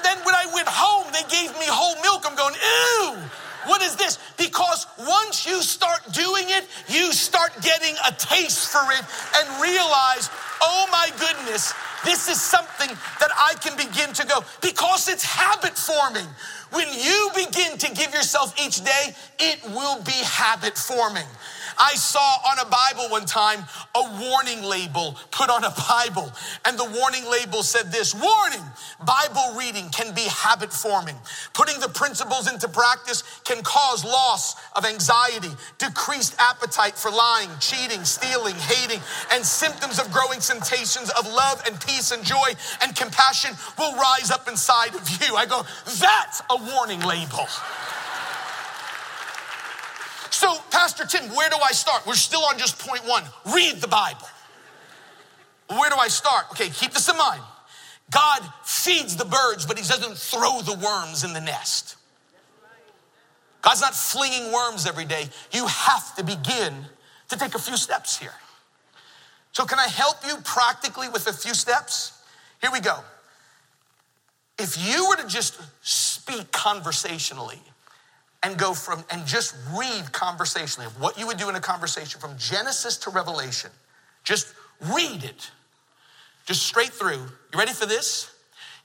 [0.00, 2.24] And then when I went home, they gave me whole milk.
[2.24, 3.20] I'm going, ew,
[3.66, 4.16] what is this?
[4.38, 9.04] Because once you start doing it, you start getting a taste for it
[9.36, 10.30] and realize,
[10.62, 15.76] oh my goodness, this is something that I can begin to go because it's habit
[15.76, 16.26] forming.
[16.72, 21.28] When you begin to give yourself each day, it will be habit forming.
[21.80, 23.64] I saw on a Bible one time
[23.94, 26.30] a warning label put on a Bible,
[26.66, 28.64] and the warning label said this Warning,
[29.04, 31.16] Bible reading can be habit forming.
[31.54, 38.04] Putting the principles into practice can cause loss of anxiety, decreased appetite for lying, cheating,
[38.04, 39.00] stealing, hating,
[39.32, 44.30] and symptoms of growing sensations of love and peace and joy and compassion will rise
[44.30, 45.34] up inside of you.
[45.34, 45.64] I go,
[45.98, 47.48] That's a warning label.
[50.40, 52.06] So, Pastor Tim, where do I start?
[52.06, 54.26] We're still on just point one read the Bible.
[55.68, 56.46] Where do I start?
[56.52, 57.42] Okay, keep this in mind.
[58.10, 61.96] God feeds the birds, but He doesn't throw the worms in the nest.
[63.60, 65.28] God's not flinging worms every day.
[65.52, 66.86] You have to begin
[67.28, 68.32] to take a few steps here.
[69.52, 72.18] So, can I help you practically with a few steps?
[72.62, 72.96] Here we go.
[74.58, 77.60] If you were to just speak conversationally,
[78.42, 82.20] and go from and just read conversationally of what you would do in a conversation
[82.20, 83.70] from Genesis to Revelation.
[84.24, 84.54] Just
[84.94, 85.50] read it.
[86.46, 87.26] Just straight through.
[87.52, 88.32] You ready for this?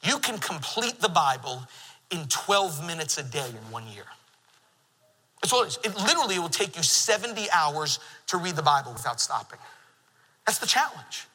[0.03, 1.63] You can complete the Bible
[2.11, 4.05] in 12 minutes a day in one year.
[5.41, 5.79] That's all it is.
[5.83, 9.59] It literally will take you 70 hours to read the Bible without stopping.
[10.45, 11.27] That's the challenge.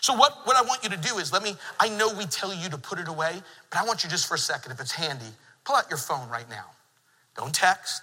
[0.00, 2.54] So, what, what I want you to do is let me, I know we tell
[2.54, 4.92] you to put it away, but I want you just for a second, if it's
[4.92, 5.24] handy,
[5.64, 6.66] pull out your phone right now.
[7.36, 8.02] Don't text.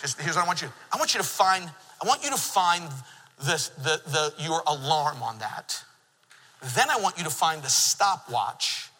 [0.00, 0.68] Just here's what I want you.
[0.92, 1.70] I want you to find.
[2.02, 2.84] I want you to find
[3.44, 5.82] this, the, the your alarm on that.
[6.74, 8.90] Then I want you to find the stopwatch.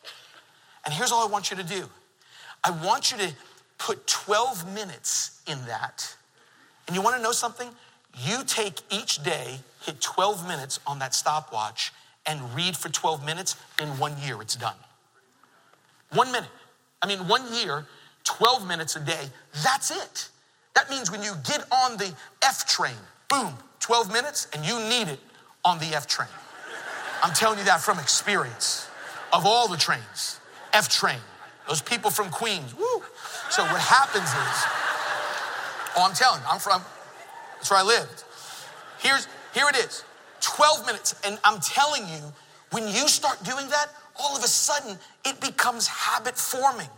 [0.85, 1.89] And here's all I want you to do.
[2.65, 3.33] I want you to
[3.79, 6.15] put 12 minutes in that.
[6.87, 7.69] And you want to know something?
[8.19, 11.93] You take each day, hit 12 minutes on that stopwatch,
[12.27, 13.57] and read for 12 minutes.
[13.81, 14.77] In one year, it's done.
[16.13, 16.51] One minute.
[17.01, 17.87] I mean, one year,
[18.25, 19.25] 12 minutes a day.
[19.63, 20.29] That's it.
[20.75, 22.95] That means when you get on the F train,
[23.29, 25.21] boom, 12 minutes, and you need it
[25.65, 26.29] on the F train.
[27.23, 28.89] I'm telling you that from experience.
[29.33, 30.41] Of all the trains,
[30.73, 31.19] F train,
[31.69, 33.03] those people from Queens, woo.
[33.51, 34.65] So what happens is,
[35.97, 36.83] oh, I'm telling you, I'm from,
[37.55, 38.25] that's where I lived.
[38.99, 40.05] Here's, here it is
[40.41, 41.15] 12 minutes.
[41.25, 42.33] And I'm telling you,
[42.73, 43.87] when you start doing that,
[44.21, 46.89] all of a sudden it becomes habit forming.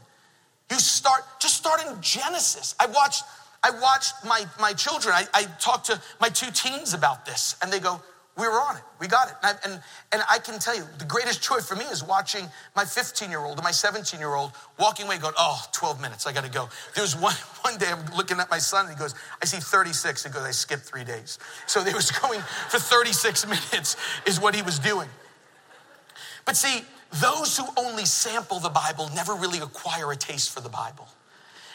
[0.74, 2.74] You start, just start in Genesis.
[2.80, 3.22] I watched,
[3.62, 7.72] I watched my, my children, I, I talked to my two teens about this, and
[7.72, 8.02] they go,
[8.36, 8.82] we were on it.
[8.98, 9.34] We got it.
[9.44, 12.48] And I, and, and I can tell you, the greatest joy for me is watching
[12.74, 16.26] my 15 year old and my 17 year old walking away going, oh, 12 minutes,
[16.26, 16.68] I got to go.
[16.96, 19.58] There was one, one day I'm looking at my son and he goes, I see
[19.58, 20.24] 36.
[20.24, 21.38] He goes, I skipped three days.
[21.68, 25.08] So they was going for 36 minutes is what he was doing.
[26.44, 26.84] But see,
[27.20, 31.08] those who only sample the Bible never really acquire a taste for the Bible.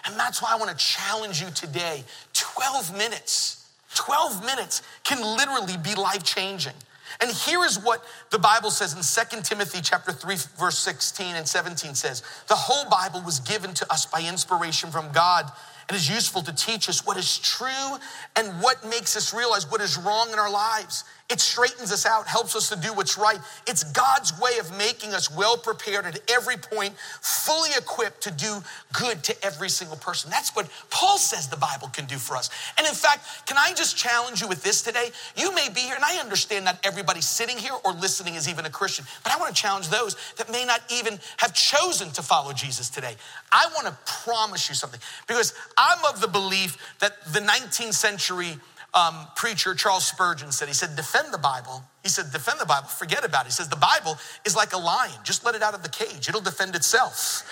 [0.06, 3.60] And that's why I want to challenge you today 12 minutes
[3.96, 6.74] 12 minutes can literally be life changing.
[7.22, 11.48] And here is what the Bible says in 2 Timothy chapter 3 verse 16 and
[11.48, 15.52] 17 says, "The whole Bible was given to us by inspiration from God
[15.88, 17.98] and is useful to teach us what is true
[18.36, 21.04] and what makes us realize what is wrong in our lives.
[21.30, 23.40] It straightens us out, helps us to do what's right.
[23.68, 28.64] It's God's way of making us well prepared at every point, fully equipped to do
[28.94, 30.32] good to every single person.
[30.32, 32.50] That's what Paul says the Bible can do for us.
[32.80, 35.12] And in fact, can I just challenge you with this today?
[35.38, 38.66] You may be here, and I understand not everybody sitting here or listening is even
[38.66, 42.24] a Christian, but I want to challenge those that may not even have chosen to
[42.24, 43.16] follow Jesus today.
[43.52, 48.58] I want to promise you something because I'm of the belief that the 19th century
[48.94, 50.68] um, preacher Charles Spurgeon said.
[50.68, 51.84] He said, defend the Bible.
[52.04, 53.50] He said, defend the Bible, forget about it.
[53.50, 55.14] He says, the Bible is like a lion.
[55.24, 57.44] Just let it out of the cage, it'll defend itself.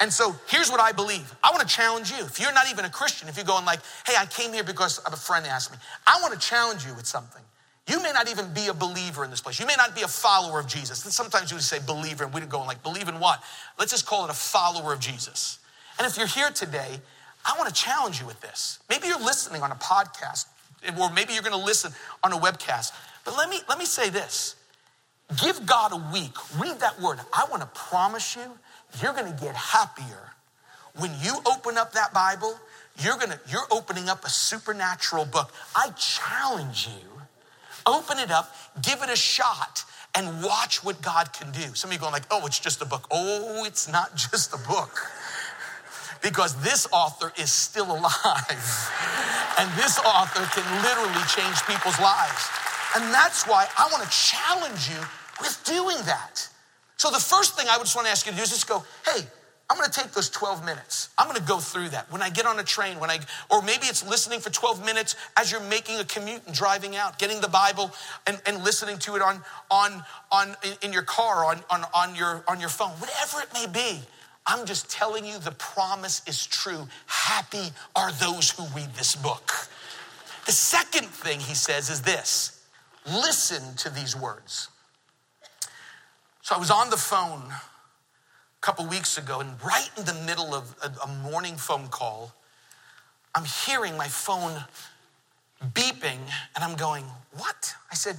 [0.00, 1.32] And so here's what I believe.
[1.44, 2.24] I want to challenge you.
[2.24, 4.98] If you're not even a Christian, if you're going like, hey, I came here because
[5.06, 7.42] a friend asked me, I want to challenge you with something.
[7.88, 9.60] You may not even be a believer in this place.
[9.60, 11.04] You may not be a follower of Jesus.
[11.04, 13.42] And sometimes you would say believer, and we'd go like, believe in what?
[13.78, 15.58] Let's just call it a follower of Jesus.
[15.98, 16.98] And if you're here today,
[17.44, 18.78] I want to challenge you with this.
[18.88, 20.46] Maybe you're listening on a podcast
[20.98, 21.92] or maybe you're going to listen
[22.22, 22.92] on a webcast.
[23.24, 24.56] But let me let me say this.
[25.42, 26.34] Give God a week.
[26.58, 27.18] Read that word.
[27.32, 28.42] I want to promise you,
[29.00, 30.32] you're going to get happier
[30.98, 32.58] when you open up that Bible.
[32.98, 35.52] You're going to you're opening up a supernatural book.
[35.74, 37.08] I challenge you.
[37.86, 41.74] Open it up, give it a shot and watch what God can do.
[41.74, 44.58] Some of you going like, "Oh, it's just a book." Oh, it's not just a
[44.68, 45.00] book
[46.22, 48.12] because this author is still alive.
[49.58, 52.48] and this author can literally change people's lives.
[52.96, 55.00] And that's why I want to challenge you
[55.40, 56.48] with doing that.
[56.96, 58.68] So the first thing I would just want to ask you to do is just
[58.68, 59.26] go, hey,
[59.72, 61.08] I'm going to take those 12 minutes.
[61.16, 63.62] I'm going to go through that when I get on a train, when I, or
[63.62, 67.40] maybe it's listening for 12 minutes as you're making a commute and driving out, getting
[67.40, 67.90] the Bible
[68.26, 72.44] and, and listening to it on, on, on, in your car, on, on, on, your,
[72.46, 74.00] on your phone, whatever it may be.
[74.46, 76.88] I'm just telling you the promise is true.
[77.06, 79.52] Happy are those who read this book.
[80.46, 82.58] The second thing he says is this
[83.06, 84.68] listen to these words.
[86.42, 87.60] So I was on the phone a
[88.60, 92.32] couple weeks ago, and right in the middle of a, morning phone call,
[93.34, 94.64] I'm hearing my phone
[95.72, 96.18] beeping,
[96.54, 97.04] and I'm going,
[97.36, 97.74] What?
[97.90, 98.16] I said,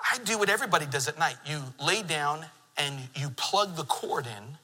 [0.00, 1.36] I do what everybody does at night.
[1.46, 4.56] You lay down and you plug the cord in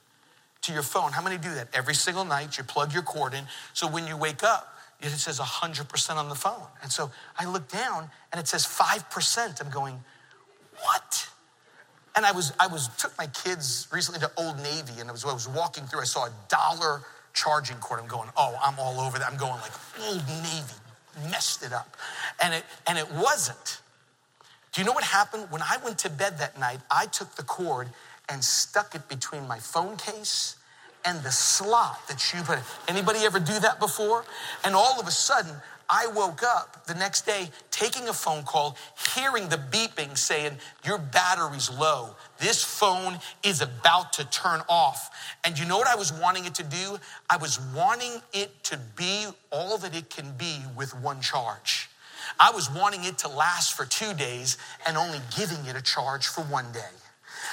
[0.67, 1.13] to your phone.
[1.13, 1.69] How many do that?
[1.73, 3.45] Every single night, you plug your cord in.
[3.73, 6.67] So when you wake up, it says 100% on the phone.
[6.83, 9.65] And so I look down and it says 5%.
[9.65, 9.99] I'm going,
[10.81, 11.29] what?
[12.15, 15.25] And I was, I was, took my kids recently to Old Navy and I was,
[15.25, 17.03] I was walking through, I saw a dollar
[17.35, 18.01] charging cord.
[18.01, 19.31] I'm going, oh, I'm all over that.
[19.31, 19.73] I'm going like,
[20.09, 21.97] Old Navy, messed it up.
[22.43, 23.81] And it, and it wasn't.
[24.73, 25.47] Do you know what happened?
[25.51, 27.89] When I went to bed that night, I took the cord
[28.29, 30.57] and stuck it between my phone case
[31.05, 32.59] and the slot that you put.
[32.89, 34.25] Anybody ever do that before?
[34.65, 35.53] And all of a sudden,
[35.89, 38.77] I woke up the next day taking a phone call,
[39.15, 42.17] hearing the beeping saying, Your battery's low.
[42.39, 45.11] This phone is about to turn off.
[45.45, 46.99] And you know what I was wanting it to do?
[47.31, 51.89] I was wanting it to be all that it can be with one charge.
[52.41, 56.27] I was wanting it to last for two days and only giving it a charge
[56.27, 56.81] for one day.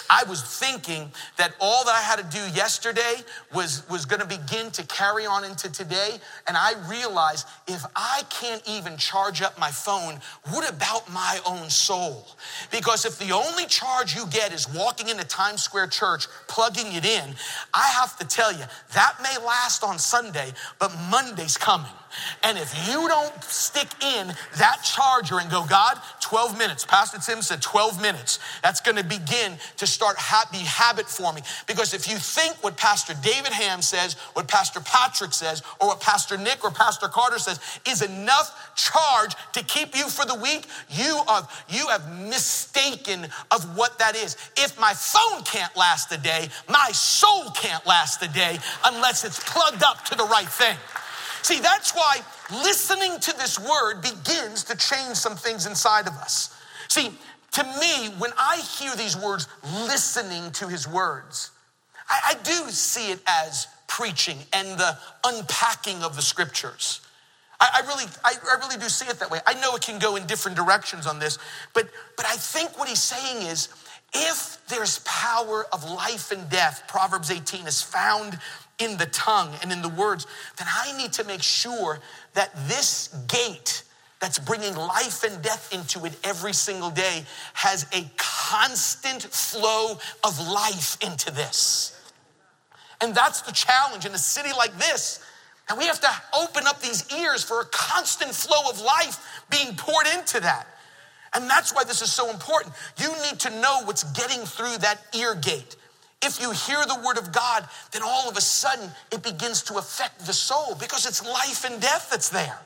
[0.10, 3.16] I was thinking that all that I had to do yesterday
[3.54, 6.18] was, was going to begin to carry on into today.
[6.48, 11.70] And I realized if I can't even charge up my phone, what about my own
[11.70, 12.28] soul?
[12.72, 17.06] Because if the only charge you get is walking into Times Square Church, plugging it
[17.06, 17.36] in,
[17.74, 21.92] I have to tell you, that may last on Sunday, but Monday's coming.
[22.44, 26.86] And if you don't stick in that charger and go, God, 12 minutes.
[26.86, 28.40] Pastor Tim said 12 minutes.
[28.64, 31.44] That's going to begin to start ha- be habit forming.
[31.68, 36.02] Because if you think what Pastor David Ham says, what Pastor Patrick says, or what
[36.02, 40.66] Pastor Nick or Pastor Carter says is enough charge to keep you for the week,
[40.90, 44.36] you are you have mistaken of what that is.
[44.58, 49.40] If my phone can't last a day, my soul can't last a day unless it's
[49.52, 50.78] plugged up to the right thing.
[51.44, 56.56] See, that's why listening to this word begins to change some things inside of us.
[56.88, 57.12] See,
[57.54, 59.48] to me, when I hear these words,
[59.86, 61.52] listening to his words,
[62.10, 67.02] I, I do see it as preaching and the unpacking of the scriptures.
[67.60, 69.40] I, I really, I, I really do see it that way.
[69.46, 71.38] I know it can go in different directions on this,
[71.74, 73.70] but but I think what he's saying is
[74.14, 78.40] if there's power of life and death, Proverbs 18 is found
[78.84, 82.00] in the tongue and in the words, then I need to make sure
[82.34, 83.84] that this gate
[84.20, 90.48] that's bringing life and death into it every single day has a constant flow of
[90.48, 92.00] life into this.
[93.02, 95.20] And that's the challenge in a city like this.
[95.70, 99.76] And we have to open up these ears for a constant flow of life being
[99.76, 100.68] poured into that.
[101.34, 102.76] And that's why this is so important.
[102.98, 105.76] You need to know what's getting through that ear gate.
[106.24, 109.76] If you hear the word of God, then all of a sudden it begins to
[109.76, 112.60] affect the soul because it's life and death that's there.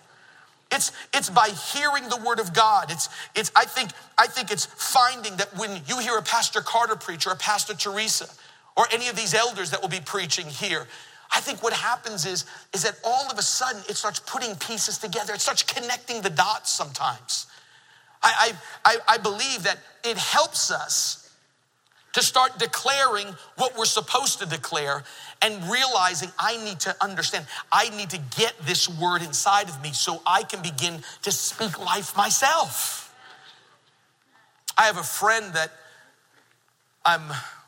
[0.72, 2.91] It's, it's by hearing the word of God.
[2.91, 6.96] It's, it's, I, think, I think it's finding that when you hear a Pastor Carter
[6.96, 8.28] preach or a Pastor Teresa
[8.76, 10.86] or any of these elders that will be preaching here,
[11.34, 14.98] I think what happens is, is that all of a sudden it starts putting pieces
[14.98, 15.34] together.
[15.34, 17.48] It starts connecting the dots sometimes.
[18.22, 21.27] I, I, I believe that it helps us
[22.18, 23.28] to start declaring
[23.58, 25.04] what we're supposed to declare
[25.44, 29.92] and realizing I need to understand, I need to get this word inside of me
[29.94, 33.14] so I can begin to speak life myself.
[34.76, 35.70] I have a friend that
[37.06, 37.22] I'm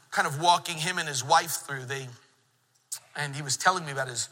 [0.10, 1.86] kind of walking him and his wife through.
[1.86, 2.08] They,
[3.16, 4.30] and he was telling me about his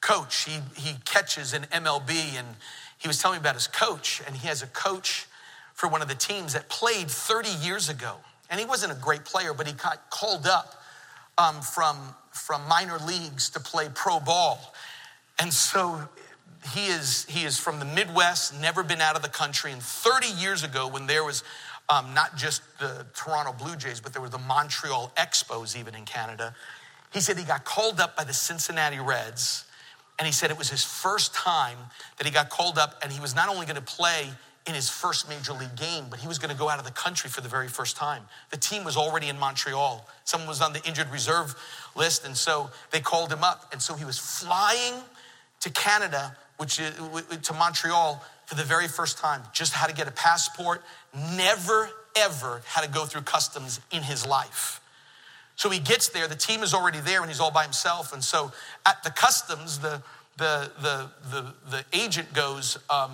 [0.00, 0.46] coach.
[0.46, 2.46] He, he catches an MLB and
[2.96, 5.26] he was telling me about his coach, and he has a coach
[5.74, 8.16] for one of the teams that played 30 years ago.
[8.50, 10.74] And he wasn't a great player, but he got called up
[11.36, 11.96] um, from,
[12.32, 14.74] from minor leagues to play pro ball.
[15.38, 16.08] And so
[16.72, 19.72] he is, he is from the Midwest, never been out of the country.
[19.72, 21.44] And 30 years ago, when there was
[21.88, 26.04] um, not just the Toronto Blue Jays, but there were the Montreal Expos, even in
[26.04, 26.54] Canada,
[27.12, 29.64] he said he got called up by the Cincinnati Reds.
[30.18, 31.78] And he said it was his first time
[32.16, 34.30] that he got called up, and he was not only going to play
[34.68, 36.92] in his first major league game, but he was going to go out of the
[36.92, 38.22] country for the very first time.
[38.50, 40.06] The team was already in Montreal.
[40.24, 41.56] Someone was on the injured reserve
[41.96, 43.70] list, and so they called him up.
[43.72, 44.94] And so he was flying
[45.60, 46.94] to Canada, which is
[47.42, 49.42] to Montreal for the very first time.
[49.54, 50.82] Just had to get a passport.
[51.34, 54.80] Never ever had to go through customs in his life.
[55.56, 56.28] So he gets there.
[56.28, 58.12] The team is already there, and he's all by himself.
[58.12, 58.52] And so
[58.84, 60.02] at the customs, the
[60.36, 62.78] the the the, the agent goes.
[62.90, 63.12] Um,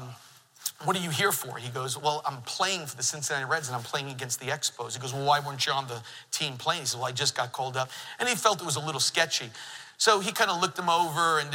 [0.83, 1.57] what are you here for?
[1.57, 4.95] He goes, Well, I'm playing for the Cincinnati Reds and I'm playing against the Expos.
[4.95, 6.81] He goes, Well, why weren't you on the team playing?
[6.81, 7.91] He said, Well, I just got called up.
[8.19, 9.51] And he felt it was a little sketchy.
[9.97, 11.51] So he kind of looked him over and,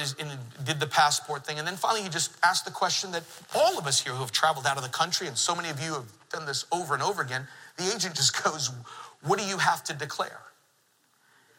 [0.66, 1.60] did the passport thing.
[1.60, 4.32] And then finally, he just asked the question that all of us here who have
[4.32, 7.04] traveled out of the country, and so many of you have done this over and
[7.04, 8.72] over again, the agent just goes,
[9.24, 10.40] What do you have to declare?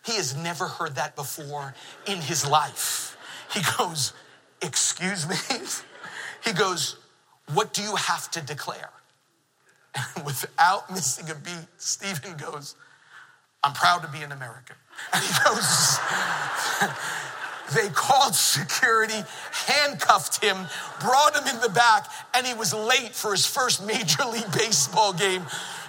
[0.06, 1.74] He has never heard that before
[2.06, 3.16] in his life.
[3.52, 4.12] He goes,
[4.62, 5.36] Excuse me?
[6.42, 6.96] He goes,
[7.54, 8.90] what do you have to declare?
[9.94, 12.74] And without missing a beat, Stephen goes,
[13.62, 14.76] I'm proud to be an American.
[15.14, 15.98] And he goes,
[17.74, 19.22] they called security,
[19.66, 20.56] handcuffed him,
[21.00, 25.14] brought him in the back, and he was late for his first Major League Baseball
[25.14, 25.42] game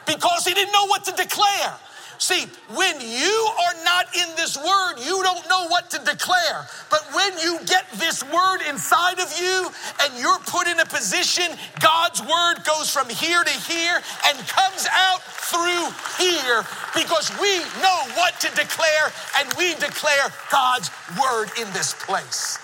[0.06, 1.78] because he didn't know what to declare.
[2.21, 6.67] See, when you are not in this word, you don't know what to declare.
[6.91, 9.67] But when you get this word inside of you
[10.03, 11.45] and you're put in a position,
[11.79, 15.89] God's word goes from here to here and comes out through
[16.24, 16.61] here
[16.93, 22.59] because we know what to declare and we declare God's word in this place.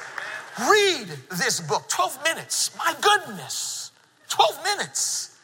[0.70, 2.78] Read this book, 12 minutes.
[2.78, 3.92] My goodness,
[4.30, 5.36] 12 minutes.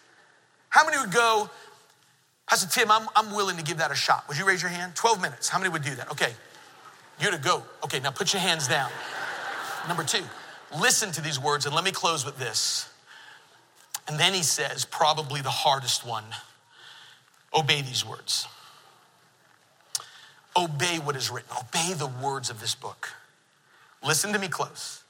[0.69, 1.49] How many would go,
[2.53, 4.27] Pastor Tim, I'm, I'm willing to give that a shot.
[4.27, 4.93] Would you raise your hand?
[4.93, 5.49] 12 minutes.
[5.49, 6.11] How many would do that?
[6.11, 6.33] Okay.
[7.19, 7.63] You're to go.
[7.83, 8.91] Okay, now put your hands down.
[9.87, 10.21] Number two,
[10.79, 12.91] listen to these words, and let me close with this.
[14.07, 16.25] And then he says, probably the hardest one
[17.55, 18.47] obey these words.
[20.55, 23.09] Obey what is written, obey the words of this book.
[24.05, 25.01] Listen to me close.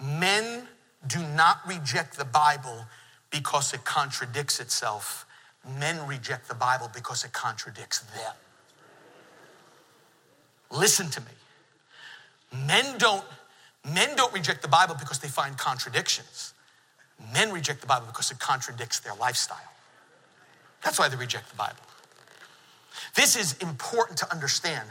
[0.00, 0.68] Men
[1.04, 2.86] do not reject the Bible
[3.32, 5.25] because it contradicts itself.
[5.78, 8.32] Men reject the Bible because it contradicts them.
[10.70, 12.66] Listen to me.
[12.66, 13.24] Men don't,
[13.84, 16.54] men don't reject the Bible because they find contradictions.
[17.32, 19.58] Men reject the Bible because it contradicts their lifestyle.
[20.82, 21.76] That's why they reject the Bible.
[23.14, 24.88] This is important to understand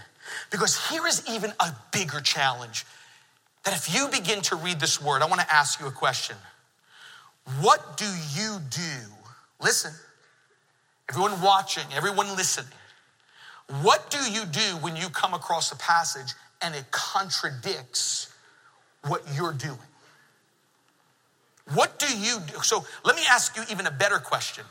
[0.51, 2.85] because here is even a bigger challenge
[3.63, 6.35] that if you begin to read this word, I want to ask you a question.
[7.61, 8.05] What do
[8.35, 9.11] you do?
[9.61, 9.91] Listen,
[11.09, 12.71] everyone watching, everyone listening.
[13.81, 18.33] What do you do when you come across a passage and it contradicts
[19.07, 19.77] what you're doing?
[21.73, 22.61] What do you do?
[22.61, 24.63] So let me ask you even a better question.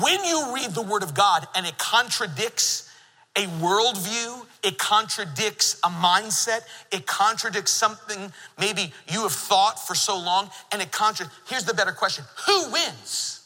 [0.00, 2.90] When you read the Word of God and it contradicts
[3.36, 6.60] a worldview, it contradicts a mindset,
[6.90, 11.38] it contradicts something maybe you have thought for so long, and it contradicts.
[11.48, 13.37] Here's the better question Who wins?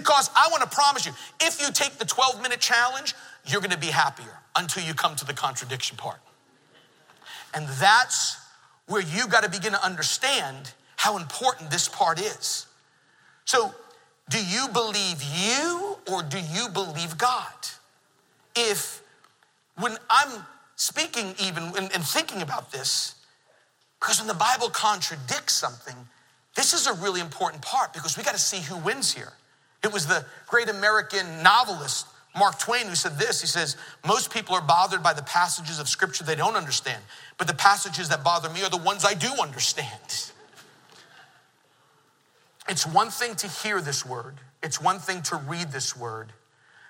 [0.00, 3.70] Because I want to promise you, if you take the 12 minute challenge, you're going
[3.70, 6.20] to be happier until you come to the contradiction part.
[7.52, 8.38] And that's
[8.86, 12.66] where you got to begin to understand how important this part is.
[13.44, 13.74] So,
[14.30, 17.52] do you believe you or do you believe God?
[18.56, 19.02] If,
[19.76, 20.46] when I'm
[20.76, 23.16] speaking even and, and thinking about this,
[24.00, 25.96] because when the Bible contradicts something,
[26.56, 29.32] this is a really important part because we got to see who wins here.
[29.82, 32.06] It was the great American novelist
[32.36, 33.40] Mark Twain who said this.
[33.40, 33.76] He says,
[34.06, 37.02] Most people are bothered by the passages of scripture they don't understand,
[37.38, 40.32] but the passages that bother me are the ones I do understand.
[42.68, 46.32] It's one thing to hear this word, it's one thing to read this word,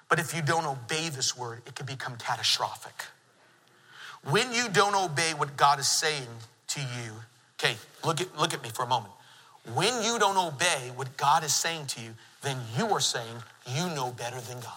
[0.09, 3.07] but if you don't obey this word, it can become catastrophic.
[4.29, 6.27] When you don't obey what God is saying
[6.69, 7.13] to you,
[7.59, 9.15] okay, look at, look at me for a moment.
[9.75, 12.11] When you don't obey what God is saying to you,
[12.43, 13.37] then you are saying
[13.67, 14.77] you know better than God.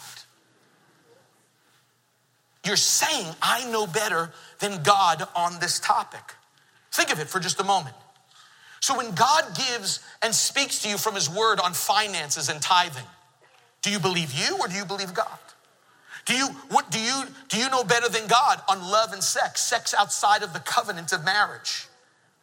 [2.66, 6.22] You're saying, I know better than God on this topic.
[6.92, 7.96] Think of it for just a moment.
[8.80, 13.08] So, when God gives and speaks to you from His word on finances and tithing,
[13.82, 15.28] do you believe you or do you believe God?
[16.26, 19.62] Do you, what, do you, do you know better than God on love and sex,
[19.62, 21.88] sex outside of the covenant of marriage?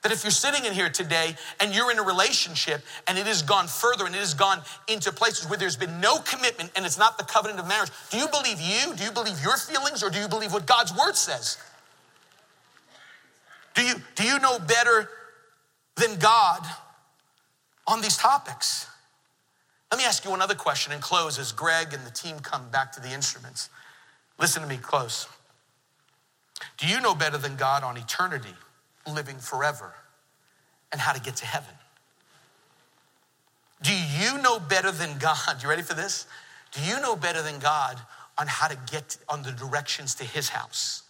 [0.03, 3.43] That if you're sitting in here today and you're in a relationship and it has
[3.43, 6.97] gone further and it has gone into places where there's been no commitment and it's
[6.97, 8.95] not the covenant of marriage, do you believe you?
[8.97, 11.59] Do you believe your feelings or do you believe what God's word says?
[13.75, 15.09] Do you, do you know better
[15.97, 16.67] than God
[17.87, 18.87] on these topics?
[19.91, 22.93] Let me ask you another question and close as Greg and the team come back
[22.93, 23.69] to the instruments.
[24.39, 25.29] Listen to me close.
[26.79, 28.55] Do you know better than God on eternity?
[29.07, 29.95] Living forever
[30.93, 31.75] and how to get to heaven.
[33.83, 35.63] Do you know better than God?
[35.63, 36.27] You ready for this?
[36.73, 37.99] Do you know better than God
[38.39, 41.03] on how to get on the directions to his house?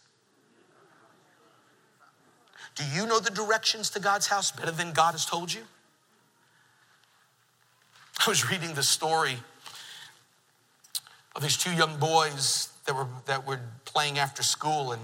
[2.77, 5.63] Do you know the directions to God's house better than God has told you?
[8.25, 9.37] I was reading the story
[11.35, 15.03] of these two young boys that were, that were playing after school, and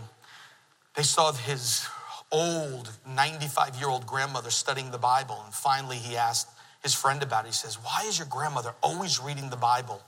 [0.94, 1.86] they saw his
[2.32, 5.40] old 95 year old grandmother studying the Bible.
[5.44, 6.48] And finally, he asked
[6.82, 7.48] his friend about it.
[7.48, 10.02] He says, Why is your grandmother always reading the Bible?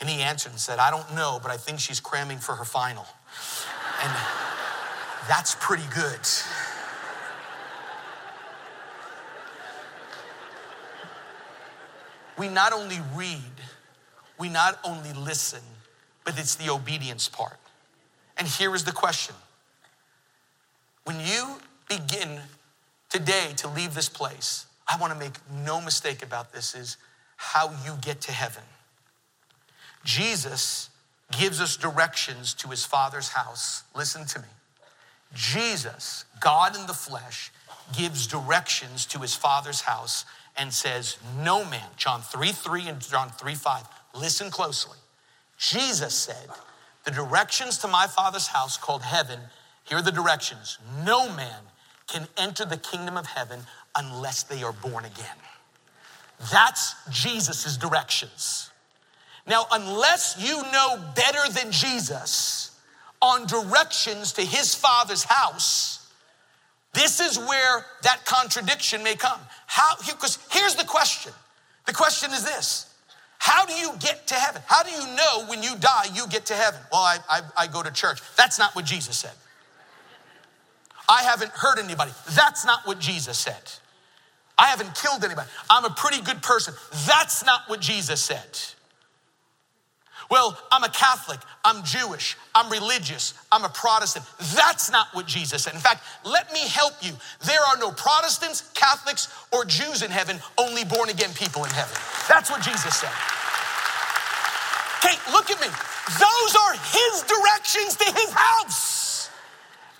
[0.00, 2.64] And he answered and said, I don't know, but I think she's cramming for her
[2.64, 3.06] final.
[4.02, 4.12] And
[5.28, 6.20] that's pretty good.
[12.36, 13.38] We not only read,
[14.38, 15.60] we not only listen,
[16.24, 17.58] but it's the obedience part.
[18.36, 19.36] And here is the question
[21.04, 22.40] when you begin
[23.10, 25.34] today to leave this place, I want to make
[25.64, 26.96] no mistake about this is
[27.36, 28.62] how you get to heaven.
[30.04, 30.90] Jesus
[31.38, 33.82] gives us directions to his father's house.
[33.94, 34.48] Listen to me.
[35.34, 37.50] Jesus, God in the flesh,
[37.96, 40.24] gives directions to his father's house
[40.56, 43.82] and says, No man, John 3 3 and John 3 5.
[44.14, 44.98] Listen closely.
[45.58, 46.48] Jesus said,
[47.04, 49.40] The directions to my father's house called heaven
[49.84, 51.60] here are the directions no man
[52.06, 53.60] can enter the kingdom of heaven
[53.96, 55.36] unless they are born again.
[56.52, 58.70] That's Jesus' directions.
[59.46, 62.78] Now, unless you know better than Jesus
[63.20, 66.06] on directions to his father's house,
[66.92, 69.40] this is where that contradiction may come.
[69.66, 71.32] How, because here's the question
[71.86, 72.94] the question is this
[73.38, 74.62] How do you get to heaven?
[74.66, 76.80] How do you know when you die you get to heaven?
[76.90, 78.20] Well, I, I, I go to church.
[78.36, 79.32] That's not what Jesus said.
[81.08, 82.12] I haven't hurt anybody.
[82.34, 83.62] That's not what Jesus said.
[84.56, 85.48] I haven't killed anybody.
[85.68, 86.74] I'm a pretty good person.
[87.06, 88.58] That's not what Jesus said.
[90.30, 94.24] Well, I'm a Catholic, I'm Jewish, I'm religious, I'm a Protestant.
[94.56, 95.74] That's not what Jesus said.
[95.74, 97.12] In fact, let me help you.
[97.44, 101.94] There are no Protestants, Catholics, or Jews in heaven, only born again people in heaven.
[102.26, 103.12] That's what Jesus said.
[105.04, 105.68] Okay, look at me.
[106.18, 109.03] Those are his directions to his house.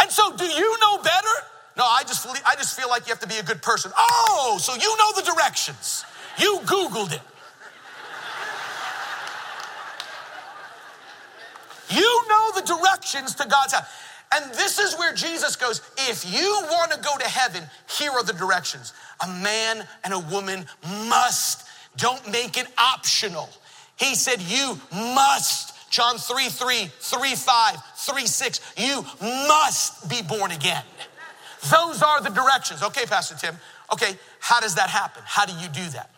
[0.00, 1.34] And so, do you know better?
[1.76, 3.90] No, I just, I just feel like you have to be a good person.
[3.96, 6.04] Oh, so you know the directions.
[6.38, 7.20] You Googled it.
[11.90, 13.86] You know the directions to God's house.
[14.34, 18.24] And this is where Jesus goes if you want to go to heaven, here are
[18.24, 18.92] the directions.
[19.20, 20.66] A man and a woman
[21.08, 21.66] must,
[21.96, 23.48] don't make it optional.
[23.96, 25.73] He said, You must.
[25.94, 30.82] John 3 3, 3 5, 3 6, you must be born again.
[31.70, 32.82] Those are the directions.
[32.82, 33.54] Okay, Pastor Tim.
[33.92, 35.22] Okay, how does that happen?
[35.24, 36.10] How do you do that?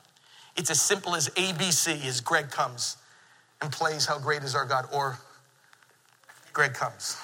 [0.56, 2.96] It's as simple as ABC as Greg comes
[3.60, 5.18] and plays How Great Is Our God, or
[6.54, 7.18] Greg comes.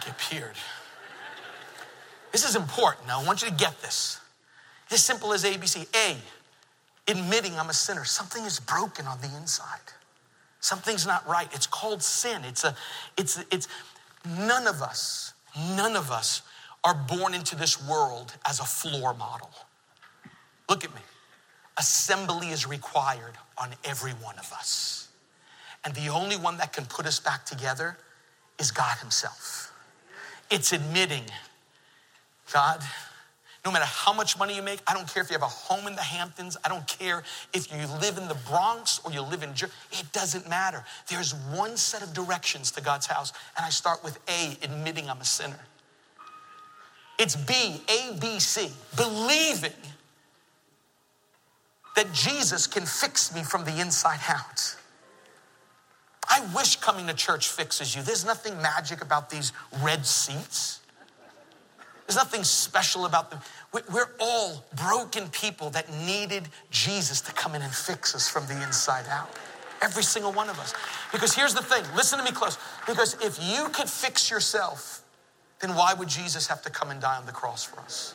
[0.00, 0.56] Get appeared.
[2.32, 3.06] This is important.
[3.06, 4.18] Now, I want you to get this.
[4.86, 5.86] It's as simple as ABC.
[5.94, 6.16] A,
[7.06, 8.06] admitting I'm a sinner.
[8.06, 9.92] Something is broken on the inside.
[10.60, 11.48] Something's not right.
[11.52, 12.42] It's called sin.
[12.44, 12.74] It's a,
[13.16, 13.68] it's, it's,
[14.38, 15.32] none of us,
[15.76, 16.42] none of us
[16.84, 19.50] are born into this world as a floor model.
[20.68, 21.00] Look at me.
[21.78, 25.08] Assembly is required on every one of us.
[25.84, 27.96] And the only one that can put us back together
[28.58, 29.72] is God Himself.
[30.50, 31.24] It's admitting,
[32.52, 32.82] God,
[33.64, 35.86] no matter how much money you make, I don't care if you have a home
[35.86, 39.42] in the Hamptons, I don't care if you live in the Bronx or you live
[39.42, 40.84] in Jersey, it doesn't matter.
[41.08, 45.20] There's one set of directions to God's house, and I start with A, admitting I'm
[45.20, 45.60] a sinner.
[47.18, 49.72] It's B, A, B, C, believing
[51.96, 54.76] that Jesus can fix me from the inside out.
[56.30, 58.02] I wish coming to church fixes you.
[58.02, 59.52] There's nothing magic about these
[59.82, 60.77] red seats.
[62.08, 63.40] There's nothing special about them.
[63.92, 68.62] We're all broken people that needed Jesus to come in and fix us from the
[68.62, 69.28] inside out.
[69.82, 70.72] Every single one of us.
[71.12, 72.56] Because here's the thing listen to me close.
[72.86, 75.04] Because if you could fix yourself,
[75.60, 78.14] then why would Jesus have to come and die on the cross for us?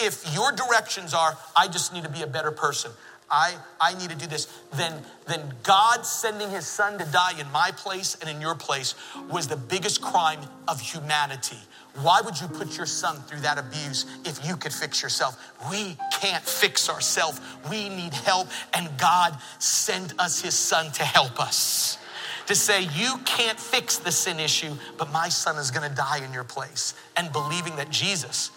[0.00, 2.90] If your directions are, I just need to be a better person,
[3.30, 4.92] I, I need to do this, then,
[5.26, 8.94] then God sending his son to die in my place and in your place
[9.30, 11.58] was the biggest crime of humanity.
[12.02, 15.52] Why would you put your son through that abuse if you could fix yourself?
[15.70, 17.40] We can't fix ourselves.
[17.68, 21.98] We need help, and God sent us his son to help us.
[22.46, 26.32] To say, you can't fix the sin issue, but my son is gonna die in
[26.32, 26.94] your place.
[27.16, 28.50] And believing that Jesus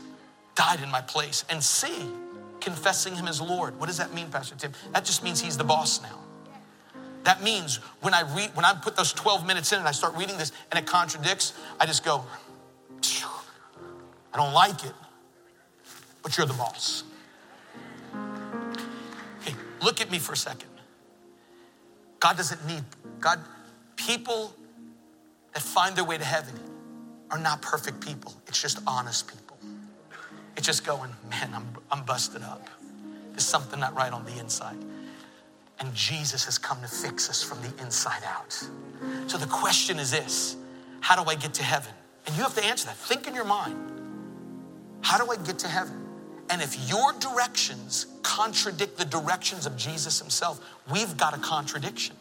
[0.55, 1.43] died in my place.
[1.49, 2.09] And see,
[2.63, 3.79] confessing him as Lord.
[3.79, 4.71] What does that mean, Pastor Tim?
[4.93, 6.19] That just means he's the boss now.
[7.23, 10.15] That means when I read, when I put those 12 minutes in and I start
[10.15, 12.23] reading this and it contradicts, I just go,
[14.33, 14.93] I don't like it,
[16.21, 17.03] but you're the boss.
[19.41, 20.69] Okay, look at me for a second.
[22.19, 22.83] God doesn't need,
[23.19, 23.39] God,
[23.95, 24.53] people
[25.53, 26.55] that find their way to heaven
[27.29, 28.33] are not perfect people.
[28.47, 29.42] It's just honest people.
[30.55, 32.67] It's just going, man, I'm, I'm busted up.
[33.31, 34.77] There's something not right on the inside.
[35.79, 38.53] And Jesus has come to fix us from the inside out.
[39.27, 40.55] So the question is this
[41.01, 41.93] How do I get to heaven?
[42.25, 42.95] And you have to answer that.
[42.95, 43.75] Think in your mind
[45.01, 45.99] How do I get to heaven?
[46.49, 50.59] And if your directions contradict the directions of Jesus himself,
[50.91, 52.15] we've got a contradiction.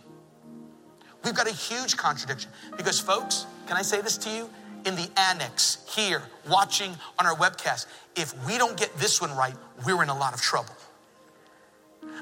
[1.24, 2.50] We've got a huge contradiction.
[2.76, 4.50] Because, folks, can I say this to you?
[4.86, 9.54] In the annex here, watching on our webcast, if we don't get this one right,
[9.86, 10.74] we're in a lot of trouble.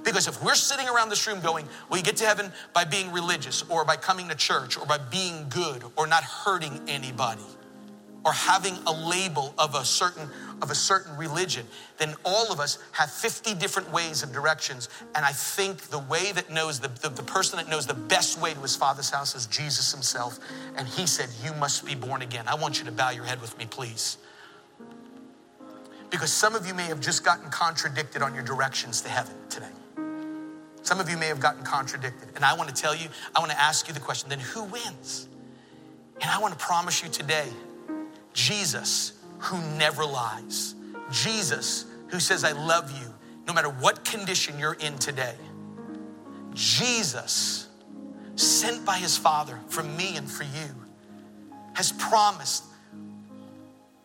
[0.05, 3.13] Because if we're sitting around this room going, well, you get to heaven by being
[3.13, 7.43] religious or by coming to church or by being good or not hurting anybody
[8.25, 10.29] or having a label of a certain
[10.63, 11.67] of a certain religion,
[11.99, 14.89] then all of us have 50 different ways of directions.
[15.15, 18.41] And I think the way that knows, the, the, the, person that knows the best
[18.41, 20.39] way to his father's house is Jesus himself.
[20.77, 22.45] And he said, You must be born again.
[22.47, 24.19] I want you to bow your head with me, please.
[26.11, 29.69] Because some of you may have just gotten contradicted on your directions to heaven today.
[30.83, 32.31] Some of you may have gotten contradicted.
[32.35, 34.65] And I want to tell you, I want to ask you the question then who
[34.65, 35.29] wins?
[36.21, 37.49] And I want to promise you today,
[38.33, 40.75] Jesus who never lies.
[41.11, 43.13] Jesus, who says, I love you
[43.47, 45.35] no matter what condition you're in today.
[46.55, 47.69] Jesus,
[48.37, 50.75] sent by his Father for me and for you,
[51.75, 52.65] has promised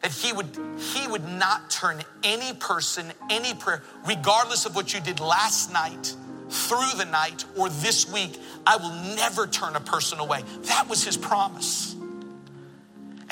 [0.01, 0.55] that he would
[0.93, 6.15] he would not turn any person any prayer regardless of what you did last night
[6.47, 11.03] through the night or this week i will never turn a person away that was
[11.03, 11.95] his promise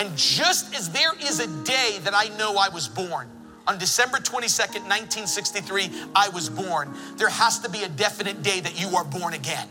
[0.04, 3.30] and just as there is a day that i know i was born
[3.66, 6.93] on December 22nd, 1963, I was born.
[7.16, 9.70] There has to be a definite day that you are born again.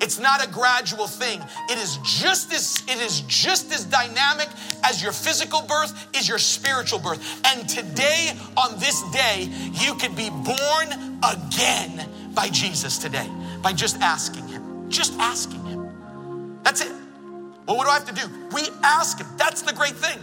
[0.00, 1.40] It's not a gradual thing.
[1.68, 4.48] It is just as it is just as dynamic
[4.82, 7.20] as your physical birth is your spiritual birth.
[7.44, 13.28] And today on this day, you could be born again by Jesus today
[13.62, 14.90] by just asking him.
[14.90, 16.60] Just asking him.
[16.62, 16.99] That's it.
[17.70, 18.28] Well, what do I have to do?
[18.52, 19.28] We ask him.
[19.36, 20.18] That's the great thing.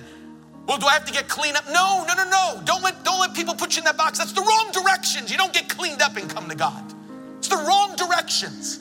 [0.68, 1.64] Well, do I have to get cleaned up?
[1.72, 2.62] No, no, no, no.
[2.66, 4.18] Don't let, don't let people put you in that box.
[4.18, 5.32] That's the wrong directions.
[5.32, 6.94] You don't get cleaned up and come to God.
[7.38, 8.80] It's the wrong directions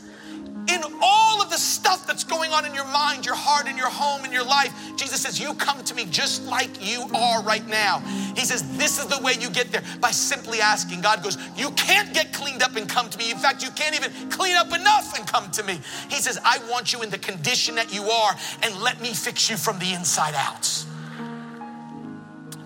[0.68, 3.90] in all of the stuff that's going on in your mind, your heart, in your
[3.90, 7.66] home, in your life, Jesus says, You come to me just like you are right
[7.66, 8.00] now.
[8.34, 11.00] He says, This is the way you get there by simply asking.
[11.02, 13.30] God goes, You can't get cleaned up and come to me.
[13.30, 15.78] In fact, you can't even clean up enough and come to me.
[16.08, 19.48] He says, I want you in the condition that you are and let me fix
[19.48, 20.84] you from the inside out.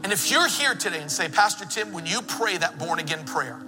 [0.03, 3.25] And if you're here today and say, Pastor Tim, when you pray that born again
[3.25, 3.59] prayer,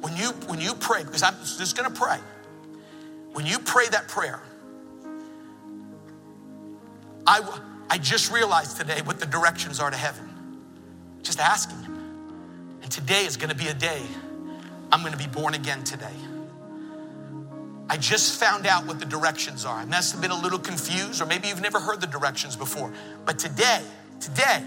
[0.00, 2.18] when you when you pray, because I'm just gonna pray,
[3.32, 4.40] when you pray that prayer,
[7.26, 10.28] I, I just realized today what the directions are to heaven.
[11.22, 11.84] Just asking.
[12.82, 14.02] And today is going to be a day
[14.92, 16.14] I'm going to be born again today.
[17.88, 19.76] I just found out what the directions are.
[19.76, 22.92] I must have been a little confused, or maybe you've never heard the directions before.
[23.24, 23.82] But today,
[24.20, 24.64] today,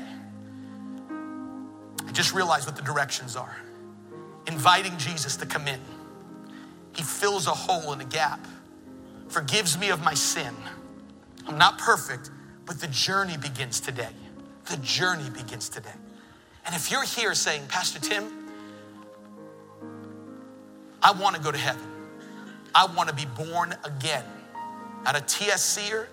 [2.06, 3.56] I just realized what the directions are.
[4.48, 5.80] Inviting Jesus to come in.
[6.96, 8.40] He fills a hole and a gap
[9.28, 10.54] forgives me of my sin.
[11.48, 12.30] I'm not perfect,
[12.66, 14.10] but the journey begins today.
[14.70, 15.90] The journey begins today.
[16.66, 18.26] And if you're here saying, Pastor Tim,
[21.02, 21.84] I want to go to heaven,
[22.74, 24.24] I want to be born again,
[25.04, 26.08] not a TSCer,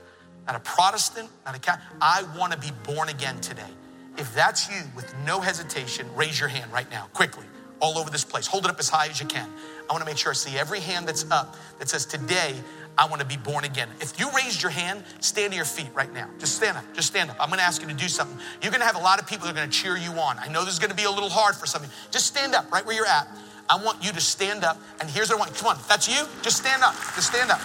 [0.47, 3.71] not a Protestant, not a Catholic, I want to be born again today.
[4.19, 7.47] If that's you, with no hesitation, raise your hand right now, quickly,
[7.81, 8.47] all over this place.
[8.47, 9.49] Hold it up as high as you can.
[9.89, 12.55] I want to make sure I see every hand that's up that says, Today,
[12.97, 13.89] I want to be born again.
[14.01, 16.29] If you raised your hand, stand to your feet right now.
[16.39, 16.85] Just stand up.
[16.95, 17.37] Just stand up.
[17.41, 18.39] I'm going to ask you to do something.
[18.63, 20.39] You're going to have a lot of people that are going to cheer you on.
[20.39, 21.95] I know this is going to be a little hard for some of you.
[22.11, 23.27] Just stand up right where you're at.
[23.69, 24.79] I want you to stand up.
[25.01, 25.55] And here's what I want.
[25.55, 26.27] Come on, that's you.
[26.43, 26.95] Just stand up.
[27.15, 27.61] Just stand up.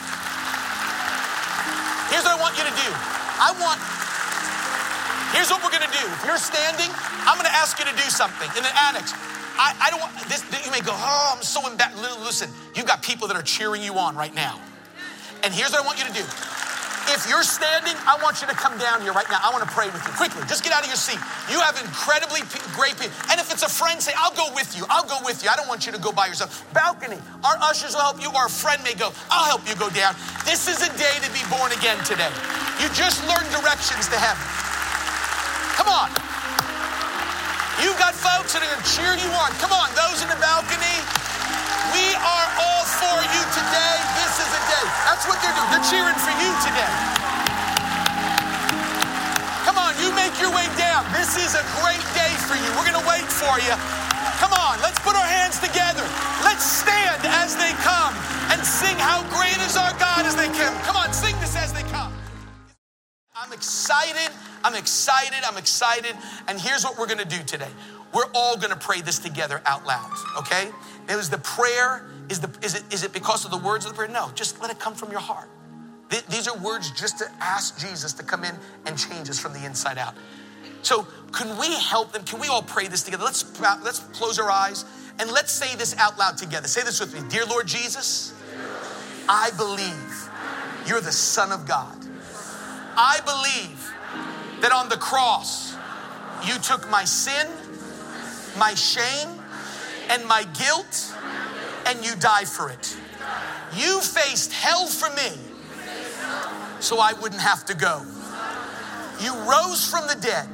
[2.14, 2.90] Here's what I want you to do.
[3.42, 3.82] I want,
[5.36, 6.06] here's what we're to do.
[6.16, 6.88] If you're standing,
[7.28, 9.14] I'm to ask you to do something in the annex.
[9.58, 10.44] I, I don't want this.
[10.66, 11.98] You may go, oh, I'm so embarrassed.
[12.22, 14.60] Listen, you've got people that are cheering you on right now.
[15.44, 16.26] And here's what I want you to do.
[17.14, 19.38] If you're standing, I want you to come down here right now.
[19.38, 20.14] I want to pray with you.
[20.18, 21.22] Quickly, just get out of your seat.
[21.54, 22.42] You have incredibly
[22.74, 23.14] great people.
[23.30, 24.90] And if it's a friend, say, I'll go with you.
[24.90, 25.54] I'll go with you.
[25.54, 26.66] I don't want you to go by yourself.
[26.74, 29.14] Balcony, our ushers will help you, a friend may go.
[29.30, 30.18] I'll help you go down.
[30.50, 32.34] This is a day to be born again today.
[32.82, 34.42] You just learned directions to heaven.
[35.78, 36.35] Come on.
[37.84, 39.52] You've got folks that are going to cheer you on.
[39.60, 40.98] Come on, those in the balcony.
[41.92, 43.96] We are all for you today.
[44.16, 44.86] This is a day.
[45.04, 45.72] That's what they're doing.
[45.76, 46.94] They're cheering for you today.
[49.68, 51.04] Come on, you make your way down.
[51.12, 52.68] This is a great day for you.
[52.80, 53.76] We're going to wait for you.
[54.40, 56.04] Come on, let's put our hands together.
[56.48, 58.16] Let's stand as they come
[58.56, 60.76] and sing how great is our God as they come.
[60.88, 62.12] Come on, sing this as they come.
[63.36, 64.32] I'm excited.
[64.66, 65.38] I'm excited.
[65.46, 66.16] I'm excited.
[66.48, 67.70] And here's what we're going to do today.
[68.14, 70.10] We're all going to pray this together out loud,
[70.40, 70.70] okay?
[71.08, 72.08] It was the prayer.
[72.30, 74.08] Is, the, is, it, is it because of the words of the prayer?
[74.08, 75.48] No, just let it come from your heart.
[76.10, 78.56] Th- these are words just to ask Jesus to come in
[78.88, 80.16] and change us from the inside out.
[80.82, 82.24] So, can we help them?
[82.24, 83.24] Can we all pray this together?
[83.24, 84.86] Let's, let's close our eyes
[85.20, 86.68] and let's say this out loud together.
[86.68, 88.34] Say this with me Dear Lord Jesus,
[89.30, 90.30] I believe
[90.88, 91.98] you're the Son of God.
[92.98, 93.85] I believe
[94.66, 95.76] that on the cross,
[96.44, 97.48] you took my sin,
[98.58, 99.30] my shame,
[100.10, 101.14] and my guilt,
[101.86, 102.98] and you died for it.
[103.76, 105.38] You faced hell for me
[106.80, 108.02] so I wouldn't have to go.
[109.22, 110.50] You rose from the dead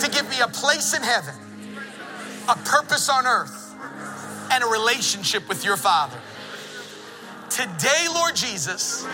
[0.00, 1.34] to give me a place in heaven,
[2.48, 3.74] a purpose on earth,
[4.50, 6.18] and a relationship with your Father.
[7.50, 9.04] Today, Lord Jesus,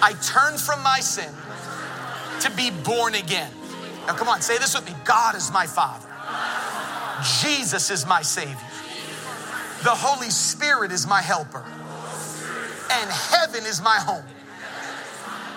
[0.00, 1.34] I turn from my sin
[2.44, 3.50] to be born again.
[4.06, 6.08] Now, come on, say this with me God is my Father,
[7.42, 8.56] Jesus is my Savior.
[9.82, 11.62] The Holy Spirit is my helper.
[12.90, 14.24] And heaven is my home.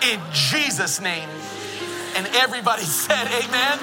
[0.02, 1.28] In Jesus' name.
[2.14, 3.78] And everybody said, Amen.